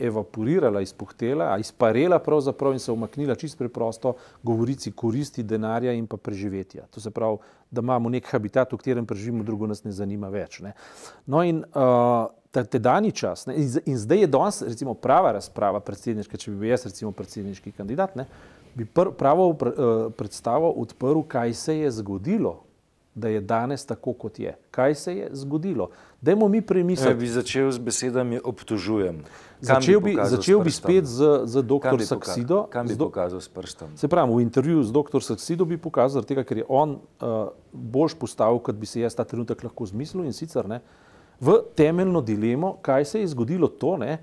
evaporirala, 0.00 0.82
izpuhtela, 0.82 1.52
izparela 1.58 2.18
pravzaprav 2.18 2.72
in 2.72 2.82
se 2.82 2.92
umaknila 2.92 3.34
čisto 3.34 3.58
preprosto 3.58 4.14
govorici 4.42 4.92
koristi 4.92 5.42
denarja 5.42 5.92
in 5.92 6.06
pa 6.06 6.16
preživetja. 6.16 6.86
To 6.90 7.00
se 7.00 7.10
pravi, 7.10 7.38
da 7.70 7.80
imamo 7.80 8.08
nek 8.08 8.26
habitat, 8.30 8.72
v 8.72 8.76
katerem 8.76 9.06
preživimo, 9.06 9.44
drugo 9.44 9.66
nas 9.66 9.84
ne 9.84 9.92
zanima 9.92 10.28
več. 10.28 10.60
Ne. 10.60 10.74
No 11.26 11.44
in 11.46 11.62
uh, 11.62 12.26
te 12.52 12.78
dani 12.78 13.12
čas 13.12 13.46
ne, 13.46 13.56
in, 13.56 13.96
zdaj 13.98 14.26
je 14.26 14.26
danes 14.26 14.62
recimo 14.62 14.94
prava 14.94 15.32
razprava 15.32 15.80
predsedniška, 15.80 16.36
če 16.36 16.50
bi 16.50 16.64
bil 16.64 16.74
jaz 16.74 16.84
recimo 16.90 17.12
predsedniški 17.16 17.72
kandidat, 17.78 18.18
ne, 18.18 18.26
bi 18.74 18.84
pr, 18.84 19.14
pravo 19.16 19.48
uh, 19.54 20.10
predstavo 20.16 20.74
odprl, 20.82 21.22
kaj 21.28 21.54
se 21.54 21.78
je 21.78 21.90
zgodilo 22.02 22.58
da 23.14 23.28
je 23.28 23.40
danes 23.40 23.86
tako, 23.86 24.12
kot 24.12 24.38
je. 24.38 24.56
Kaj 24.70 24.94
se 24.94 25.16
je 25.16 25.28
zgodilo? 25.32 25.90
Dajmo 26.20 26.48
mi 26.48 26.62
premisliti. 26.62 27.12
Ja, 27.12 27.16
bi 27.16 27.28
začel 27.28 27.70
z 27.70 27.78
besedami 27.78 28.40
obtožujem. 28.44 29.24
Začel 29.60 30.00
bi, 30.00 30.16
začel 30.24 30.60
bi 30.60 30.70
spet 30.70 31.04
z, 31.04 31.44
z 31.44 31.62
dr. 31.62 32.00
Saksido. 32.06 32.66
Kam 32.72 32.88
bi 32.88 32.96
pokazal 32.98 33.40
s 33.40 33.48
prstom? 33.48 33.92
Se 33.96 34.08
pravi, 34.08 34.34
v 34.34 34.42
intervjuju 34.42 34.82
z 34.82 34.92
dr. 34.92 35.22
Saksido 35.22 35.64
bi 35.64 35.76
pokazal, 35.76 36.24
tega, 36.24 36.44
ker 36.44 36.62
je 36.62 36.66
on 36.68 36.96
uh, 36.96 37.52
boljš 37.72 38.16
postavil, 38.18 38.58
kot 38.64 38.74
bi 38.74 38.88
se 38.88 39.04
jaz 39.04 39.14
ta 39.14 39.24
trenutek 39.28 39.62
lahko 39.62 39.86
zmislil 39.86 40.24
in 40.24 40.32
sicer 40.32 40.68
ne, 40.68 40.80
v 41.40 41.58
temeljno 41.76 42.22
dilemo, 42.22 42.78
kaj 42.82 43.04
se 43.04 43.20
je 43.20 43.30
zgodilo 43.34 43.68
to, 43.68 43.96
ne, 44.00 44.18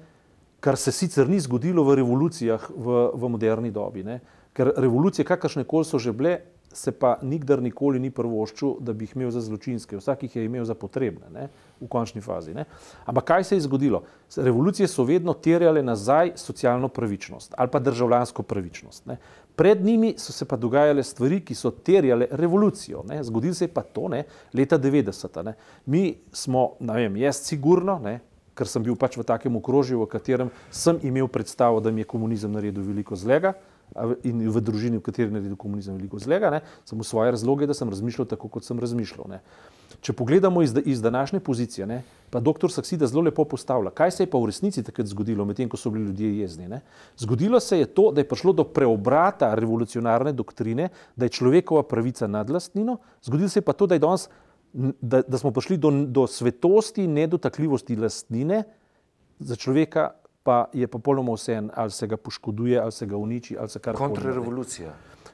kar 0.59 0.77
se 0.77 0.91
sicer 0.91 1.29
ni 1.29 1.39
zgodilo 1.39 1.83
v 1.83 1.95
revolucijah 2.01 2.67
v, 2.75 2.99
v 3.13 3.29
moderni 3.29 3.71
dobi. 3.71 4.03
Ne. 4.03 4.19
Ker 4.55 4.73
revolucije, 4.75 5.27
kakršne 5.27 5.63
koli 5.63 5.87
so 5.87 5.99
že 5.99 6.11
bile, 6.11 6.39
se 6.73 6.91
pa 6.91 7.17
nikdar 7.21 7.61
nikoli 7.61 7.99
ni 7.99 8.11
prvoščil, 8.13 8.75
da 8.79 8.93
bi 8.93 9.07
jih 9.07 9.15
imel 9.15 9.31
za 9.33 9.41
zločinske, 9.41 9.97
vsak 9.97 10.23
jih 10.23 10.35
je 10.35 10.45
imel 10.45 10.65
za 10.65 10.75
potrebne 10.77 11.29
ne, 11.33 11.47
v 11.81 11.87
končni 11.89 12.21
fazi. 12.21 12.53
Ne. 12.53 12.65
Ampak 13.09 13.25
kaj 13.31 13.43
se 13.43 13.57
je 13.57 13.65
zgodilo? 13.65 14.03
Revolucije 14.35 14.87
so 14.87 15.03
vedno 15.03 15.33
terjale 15.33 15.83
nazaj 15.83 16.35
socialno 16.37 16.87
pravičnost 16.87 17.53
ali 17.57 17.71
pa 17.71 17.79
državljansko 17.79 18.43
pravičnost. 18.43 19.05
Ne. 19.05 19.17
Pred 19.55 19.81
njimi 19.85 20.13
so 20.17 20.31
se 20.31 20.45
pa 20.45 20.55
dogajale 20.55 21.03
stvari, 21.03 21.41
ki 21.45 21.55
so 21.55 21.71
terjale 21.71 22.27
revolucijo. 22.31 23.03
Ne. 23.09 23.23
Zgodilo 23.23 23.53
se 23.53 23.65
je 23.65 23.73
pa 23.73 23.81
to 23.81 24.07
ne, 24.07 24.23
leta 24.53 24.79
90. 24.79 25.43
Ne. 25.43 25.55
Mi 25.85 26.17
smo, 26.31 26.75
ne 26.79 26.93
vem, 26.93 27.17
jaz 27.17 27.41
sigurno, 27.43 27.99
ne, 27.99 28.19
ker 28.59 28.67
sem 28.67 28.83
bil 28.83 28.99
pač 28.99 29.15
v 29.15 29.23
takem 29.23 29.55
okrožju, 29.55 30.03
v 30.03 30.11
katerem 30.11 30.51
sem 30.67 30.99
imel 31.07 31.31
predstavo, 31.31 31.79
da 31.79 31.93
mi 31.95 32.03
je 32.03 32.11
komunizem 32.11 32.51
naredil 32.51 32.83
veliko 32.83 33.15
zlega, 33.15 33.55
in 34.23 34.45
v 34.45 34.61
družini, 34.61 34.99
v 34.99 35.05
kateri 35.05 35.33
naredi 35.33 35.57
komunizem 35.57 35.97
veliko 35.97 36.19
zlega, 36.21 36.51
ne, 36.53 36.61
samo 36.85 37.03
svoje 37.03 37.33
razloge, 37.33 37.67
da 37.67 37.73
sem 37.73 37.89
razmišljal 37.89 38.27
tako, 38.29 38.49
kot 38.51 38.67
sem 38.67 38.79
razmišljal. 38.79 39.25
Ne. 39.31 39.39
Če 40.05 40.13
pogledamo 40.13 40.61
iz, 40.61 40.75
iz 40.85 41.01
današnje 41.01 41.41
pozicije, 41.41 41.87
ne, 41.89 42.03
pa 42.29 42.39
dr. 42.39 42.69
Saksida 42.69 43.09
zelo 43.09 43.25
lepo 43.25 43.43
postavlja, 43.49 43.89
kaj 43.95 44.13
se 44.13 44.23
je 44.23 44.29
pa 44.29 44.37
v 44.37 44.51
resnici 44.51 44.83
takrat 44.85 45.09
zgodilo, 45.09 45.47
medtem 45.49 45.69
ko 45.69 45.79
so 45.81 45.89
bili 45.89 46.05
ljudje 46.11 46.29
jezni. 46.43 46.69
Ne. 46.69 46.83
Zgodilo 47.17 47.59
se 47.59 47.81
je 47.81 47.89
to, 47.89 48.11
da 48.13 48.21
je 48.21 48.29
prišlo 48.29 48.53
do 48.61 48.67
preobrata 48.69 49.55
revolucionarne 49.57 50.35
doktrine, 50.37 50.91
da 51.15 51.25
je 51.25 51.35
človekova 51.39 51.83
pravica 51.83 52.29
nad 52.29 52.49
lastnino, 52.49 52.99
zgodilo 53.25 53.49
se 53.49 53.59
je 53.59 53.65
pa 53.65 53.73
to, 53.73 53.89
da, 53.89 53.97
danes, 53.97 54.29
da, 54.73 55.21
da 55.21 55.37
smo 55.37 55.51
prišli 55.51 55.77
do, 55.77 55.91
do 56.05 56.27
svetosti 56.27 57.07
nedotakljivosti 57.07 57.95
lastnine 57.95 58.63
za 59.39 59.55
človeka 59.55 60.11
pa 60.43 60.65
je 60.73 60.87
popolnoma 60.87 61.33
vse 61.35 61.53
en, 61.53 61.69
ali 61.75 61.91
se 61.91 62.07
ga 62.07 62.17
poškoduje, 62.17 62.79
ali 62.79 62.91
se 62.91 63.05
ga 63.05 63.17
uniči, 63.17 63.57
ali 63.59 63.69
se 63.69 63.79
kar 63.79 63.95
koli. 63.95 64.09
Kontrarevolucija. 64.09 64.93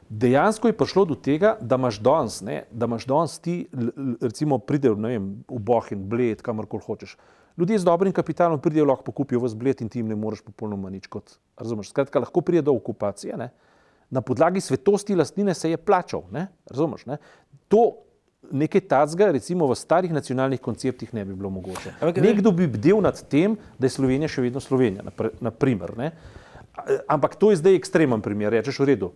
Dejansko 0.09 0.67
je 0.67 0.77
prišlo 0.77 1.05
do 1.05 1.15
tega, 1.15 1.55
da 1.61 1.79
imaš 1.79 1.99
danes, 1.99 2.41
da 2.71 2.85
imaš 2.85 3.05
danes 3.09 3.39
ti, 3.39 3.67
recimo, 4.21 4.57
pridejo 4.57 4.95
v 4.95 5.59
Bohin, 5.59 6.03
Bled, 6.09 6.41
kamorkoli 6.41 6.83
hočeš. 6.85 7.17
Ljudje 7.57 7.79
z 7.79 7.87
dobrim 7.87 8.13
kapitalom 8.13 8.59
pridejo, 8.61 8.85
lahko 8.85 9.07
pokupijo 9.07 9.39
v 9.39 9.49
zbled 9.49 9.81
in 9.81 9.89
ti 9.89 9.99
jim 9.99 10.11
ne 10.11 10.15
moreš 10.15 10.43
popolnoma 10.43 10.89
nič. 10.91 11.07
Kot, 11.07 11.37
razumeš? 11.57 11.89
Skratka, 11.89 12.19
lahko 12.19 12.41
pride 12.41 12.65
do 12.67 12.75
okupacije. 12.75 13.37
Ne? 13.37 13.49
Na 14.11 14.21
podlagi 14.21 14.61
svetosti 14.61 15.15
lastnine 15.15 15.53
se 15.53 15.71
je 15.71 15.77
plačal. 15.77 16.27
Ne? 16.31 16.47
Razumeš? 16.69 17.05
Ne? 17.05 17.17
To 17.71 18.04
nekaj 18.51 18.81
tacga, 18.89 19.31
recimo 19.31 19.67
v 19.67 19.75
starih 19.75 20.13
nacionalnih 20.13 20.61
konceptih, 20.61 21.13
ne 21.13 21.25
bi 21.25 21.35
bilo 21.35 21.49
mogoče. 21.49 21.95
Ampak, 21.99 22.23
Nekdo 22.23 22.51
bi 22.51 22.67
bdel 22.67 23.01
nad 23.01 23.19
tem, 23.29 23.57
da 23.79 23.89
je 23.89 23.95
Slovenija 23.97 24.29
še 24.31 24.45
vedno 24.45 24.63
Slovenija, 24.63 25.05
naprimer. 25.41 25.97
Ne? 25.97 26.11
Ampak 27.07 27.35
to 27.39 27.51
je 27.51 27.61
zdaj 27.61 27.77
ekstremen 27.79 28.21
primer, 28.21 28.53
rečeš 28.53 28.79
v 28.83 28.89
redu. 28.93 29.11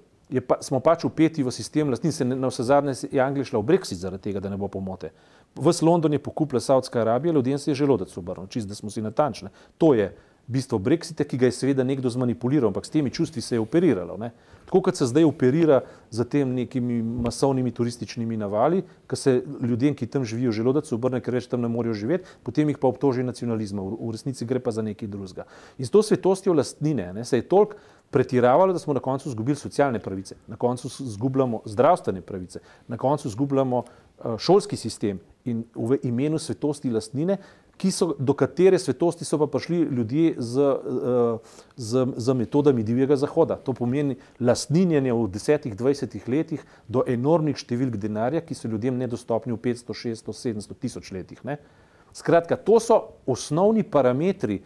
Pa, 0.45 0.59
smo 0.61 0.77
pač 0.77 1.03
upeti 1.09 1.41
v 1.41 1.49
sistem 1.49 1.89
lastnin, 1.89 2.13
se 2.13 2.25
na 2.25 2.51
vse 2.51 2.63
zadnje 2.63 2.93
je 3.09 3.21
Anglija 3.21 3.49
šla 3.49 3.59
v 3.63 3.65
Brexit 3.65 3.97
zaradi 3.97 4.29
tega, 4.29 4.39
da 4.39 4.49
ne 4.49 4.57
bo 4.61 4.69
pomote. 4.69 5.09
V 5.57 5.73
London 5.81 6.13
je 6.13 6.21
pokupila 6.21 6.61
Saudska 6.61 7.01
Arabija, 7.01 7.33
ljudem 7.33 7.57
se 7.57 7.71
je 7.71 7.75
želodec 7.75 8.13
obrnil, 8.17 8.47
čist 8.47 8.69
da 8.69 8.75
smo 8.77 8.93
si 8.93 9.01
natančni. 9.01 9.49
To 9.81 9.93
je 9.97 10.13
bistvo 10.49 10.79
Brexita, 10.81 11.23
ki 11.23 11.37
ga 11.37 11.45
je 11.45 11.53
seveda 11.53 11.83
nekdo 11.85 12.09
zmanipuliral, 12.09 12.71
ampak 12.71 12.85
s 12.85 12.89
temi 12.89 13.11
čustvi 13.13 13.41
se 13.41 13.55
je 13.55 13.61
operiralo. 13.61 14.17
Ne? 14.17 14.31
Tako 14.65 14.81
kot 14.81 14.97
se 14.97 15.05
zdaj 15.05 15.27
operira 15.29 15.83
z 16.09 16.25
tem 16.25 16.55
nekimi 16.57 17.01
masovnimi 17.03 17.71
turističnimi 17.71 18.37
navali, 18.37 18.81
ki 19.09 19.17
se 19.17 19.35
ljudem, 19.61 19.93
ki 19.93 20.07
tam 20.09 20.25
živijo, 20.25 20.51
želodec 20.51 20.89
obrne, 20.93 21.21
ker 21.21 21.37
več 21.37 21.47
tam 21.49 21.61
ne 21.61 21.69
morejo 21.69 21.93
živeti, 22.01 22.25
potem 22.43 22.69
jih 22.69 22.81
pa 22.81 22.89
obtoži 22.89 23.25
nacionalizma. 23.25 23.85
V, 23.85 24.11
resnici 24.13 24.45
gre 24.45 24.61
pa 24.61 24.73
za 24.73 24.81
nekaj 24.85 25.07
drugega. 25.07 25.45
In 25.77 25.85
s 25.85 25.93
to 25.93 26.01
svetostjo 26.01 26.57
lastnine 26.57 27.11
ne, 27.13 27.25
se 27.25 27.37
je 27.37 27.47
toliko 27.49 27.77
pretiravalo, 28.09 28.73
da 28.73 28.79
smo 28.81 28.93
na 28.93 28.99
koncu 28.99 29.29
izgubili 29.29 29.55
socialne 29.55 29.99
pravice, 29.99 30.35
na 30.47 30.57
koncu 30.57 30.89
izgubljamo 31.03 31.61
zdravstvene 31.65 32.21
pravice, 32.21 32.59
na 32.87 32.97
koncu 32.97 33.27
izgubljamo 33.27 33.83
uh, 33.83 34.37
šolski 34.37 34.77
sistem 34.77 35.19
in 35.45 35.63
v 35.75 35.97
imenu 36.03 36.39
svetosti 36.39 36.89
lastnine 36.89 37.37
so, 37.87 38.11
do 38.19 38.33
katere 38.35 38.75
svetosti 38.79 39.23
so 39.25 39.37
pa 39.39 39.47
prišli 39.47 39.77
ljudje 39.87 40.35
z, 40.37 40.59
eh, 40.59 41.37
z, 41.77 42.05
z 42.17 42.33
metodami 42.33 42.83
divjega 42.83 43.15
zahoda. 43.15 43.55
To 43.63 43.73
pomeni 43.73 44.17
lastninjenje 44.39 45.13
v 45.13 45.27
desetih, 45.31 45.75
dvajsetih 45.75 46.27
letih 46.27 46.65
do 46.87 47.05
enormnih 47.07 47.55
številk 47.55 47.95
denarja, 47.95 48.43
ki 48.43 48.55
so 48.55 48.67
ljudem 48.67 48.99
nedostopni 48.99 49.55
v 49.55 49.61
500, 49.63 49.95
600, 49.95 50.35
700 50.35 50.75
tisoč 50.75 51.11
letih. 51.15 51.39
Ne? 51.47 51.55
Skratka, 52.13 52.59
to 52.59 52.81
so 52.83 52.99
osnovni 53.23 53.87
parametri 53.87 54.59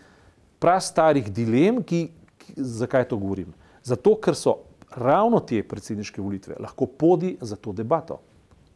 prastarih 0.63 1.29
dilem, 1.29 1.83
ki, 1.85 2.07
ki, 2.41 2.57
zakaj 2.57 3.11
to 3.13 3.21
govorim? 3.21 3.53
Zato, 3.85 4.17
ker 4.17 4.33
so 4.33 4.63
ravno 4.97 5.39
te 5.39 5.61
predsedniške 5.61 6.21
volitve 6.21 6.57
lahko 6.61 6.87
podi 6.87 7.37
za 7.41 7.55
to 7.55 7.73
debato 7.73 8.21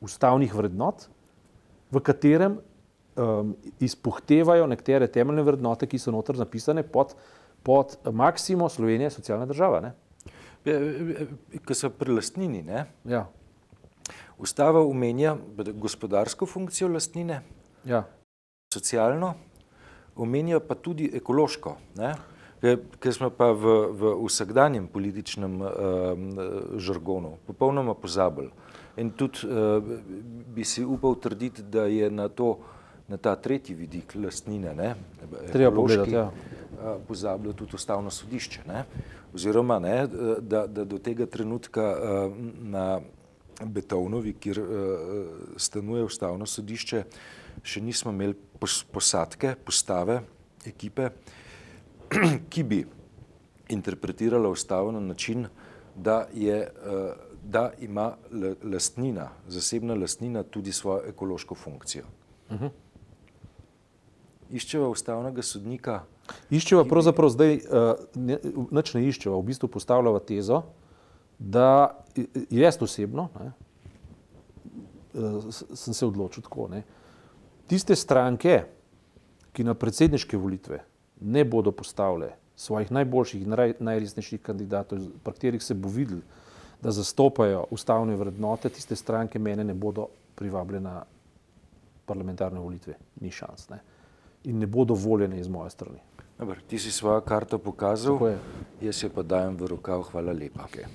ustavnih 0.02 0.54
vrednot, 0.54 1.08
v 1.92 2.02
katerem 2.04 2.60
um, 3.18 3.56
izpuhtevajo 3.80 4.68
nekatere 4.68 5.08
temeljne 5.08 5.44
vrednote, 5.44 5.88
ki 5.88 6.00
so 6.00 6.12
noter 6.12 6.38
zapisane 6.38 6.84
pod, 6.84 7.16
pod 7.64 7.98
maksimo 8.12 8.70
Slovenije, 8.70 9.10
socialna 9.10 9.46
država. 9.46 9.82
Ne? 9.82 9.94
Ja, 10.66 10.80
Ko 11.66 11.76
so 11.76 11.90
pri 11.90 12.12
lastnini, 12.12 12.64
ja. 13.06 13.26
ustava 14.38 14.82
umenja 14.84 15.38
gospodarsko 15.74 16.46
funkcijo 16.46 16.90
lastnine, 16.92 17.42
ja. 17.86 18.04
socialno, 18.74 19.34
umenja 20.16 20.60
pa 20.60 20.76
tudi 20.76 21.10
ekološko. 21.14 21.78
Ne? 21.96 22.16
Ker 23.00 23.14
smo 23.14 23.30
pa 23.30 23.52
v, 23.54 23.76
v 23.94 24.12
vsakdanjem 24.26 24.88
političnem 24.90 25.60
uh, 25.62 25.70
žargonu 26.82 27.36
popolnoma 27.48 27.94
pozabili. 27.94 28.50
In 28.98 29.12
tudi 29.14 29.46
uh, 29.46 29.78
bi 30.56 30.66
si 30.66 30.84
upal 30.84 31.16
trditi, 31.22 31.62
da 31.62 31.86
je 31.86 32.10
na 32.12 32.28
to 32.34 32.50
uh, 32.50 32.77
na 33.08 33.18
ta 33.18 33.36
tretji 33.36 33.76
vidik 33.76 34.16
lastnine, 34.16 34.74
ne, 34.76 34.96
treba 35.52 35.76
pogledati, 35.76 36.12
ja. 36.12 36.32
pozabilo 37.08 37.54
tudi 37.54 37.76
ustavno 37.76 38.12
sodišče, 38.12 38.62
ne, 38.68 38.84
oziroma 39.34 39.80
ne, 39.80 40.08
da, 40.42 40.66
da 40.68 40.84
do 40.84 41.00
tega 41.00 41.26
trenutka 41.26 41.86
na 42.60 43.00
Betovnovi, 43.64 44.34
kjer 44.34 44.60
stanuje 45.58 46.04
ustavno 46.04 46.46
sodišče, 46.46 47.04
še 47.64 47.82
nismo 47.82 48.12
imeli 48.12 48.36
posadke, 48.92 49.56
postave, 49.66 50.20
ekipe, 50.68 51.10
ki 52.52 52.64
bi 52.64 52.82
interpretirala 53.74 54.50
ustavo 54.50 54.92
na 54.92 55.00
način, 55.00 55.48
da, 55.96 56.28
je, 56.34 56.60
da 57.44 57.72
ima 57.82 58.12
lastnina, 58.64 59.32
zasebna 59.48 59.96
lastnina 59.96 60.44
tudi 60.44 60.72
svojo 60.72 61.08
ekološko 61.10 61.56
funkcijo. 61.56 62.04
Uh 62.50 62.56
mhm. 62.56 62.66
-huh 62.66 62.87
iščeva 64.52 64.90
ustavnega 64.92 65.44
sodnika. 65.44 66.02
Iščeva 66.52 66.84
pravzaprav 66.88 67.32
zdaj, 67.32 67.60
uh, 67.64 68.02
nič 68.16 68.94
ne 68.96 69.04
iščeva, 69.08 69.38
v 69.38 69.48
bistvu 69.48 69.70
postavljava 69.72 70.20
tezo, 70.28 70.64
da 71.38 71.96
jaz 72.50 72.80
osebno 72.82 73.28
ne, 73.38 73.52
sem 75.78 75.94
se 75.94 76.06
odločil 76.06 76.44
tako. 76.44 76.68
Ne, 76.72 76.84
tiste 77.70 77.96
stranke, 77.96 78.64
ki 79.54 79.66
na 79.66 79.74
predsedniške 79.74 80.38
volitve 80.38 80.84
ne 81.22 81.44
bodo 81.46 81.72
postavile 81.74 82.36
svojih 82.58 82.92
najboljših 82.94 83.46
in 83.46 83.56
najresnejših 83.86 84.42
kandidatov, 84.42 85.02
pri 85.24 85.34
katerih 85.34 85.64
se 85.64 85.74
bo 85.74 85.90
videl, 85.90 86.22
da 86.82 86.92
zastopajo 86.94 87.64
ustavne 87.74 88.16
vrednote, 88.18 88.70
tiste 88.70 88.96
stranke 88.96 89.40
mene 89.40 89.64
ne 89.64 89.74
bodo 89.74 90.08
privabile 90.38 90.80
na 90.80 91.00
parlamentarne 92.06 92.60
volitve. 92.62 92.98
Ni 93.22 93.32
šans. 93.34 93.70
Ne 93.70 93.80
in 94.48 94.60
ne 94.64 94.68
bodo 94.68 94.96
voljene 94.96 95.40
iz 95.40 95.48
moje 95.48 95.70
strani. 95.70 96.00
Dobar, 96.40 96.62
ti 96.68 96.80
si 96.80 96.92
svojo 96.92 97.22
karto 97.22 97.58
pokazal, 97.58 98.20
jaz 98.82 99.04
jo 99.04 99.10
pa 99.10 99.24
dajem 99.24 99.58
v 99.58 99.68
rokav, 99.74 100.06
hvala 100.12 100.32
lepa. 100.32 100.68
Okay. 100.70 100.86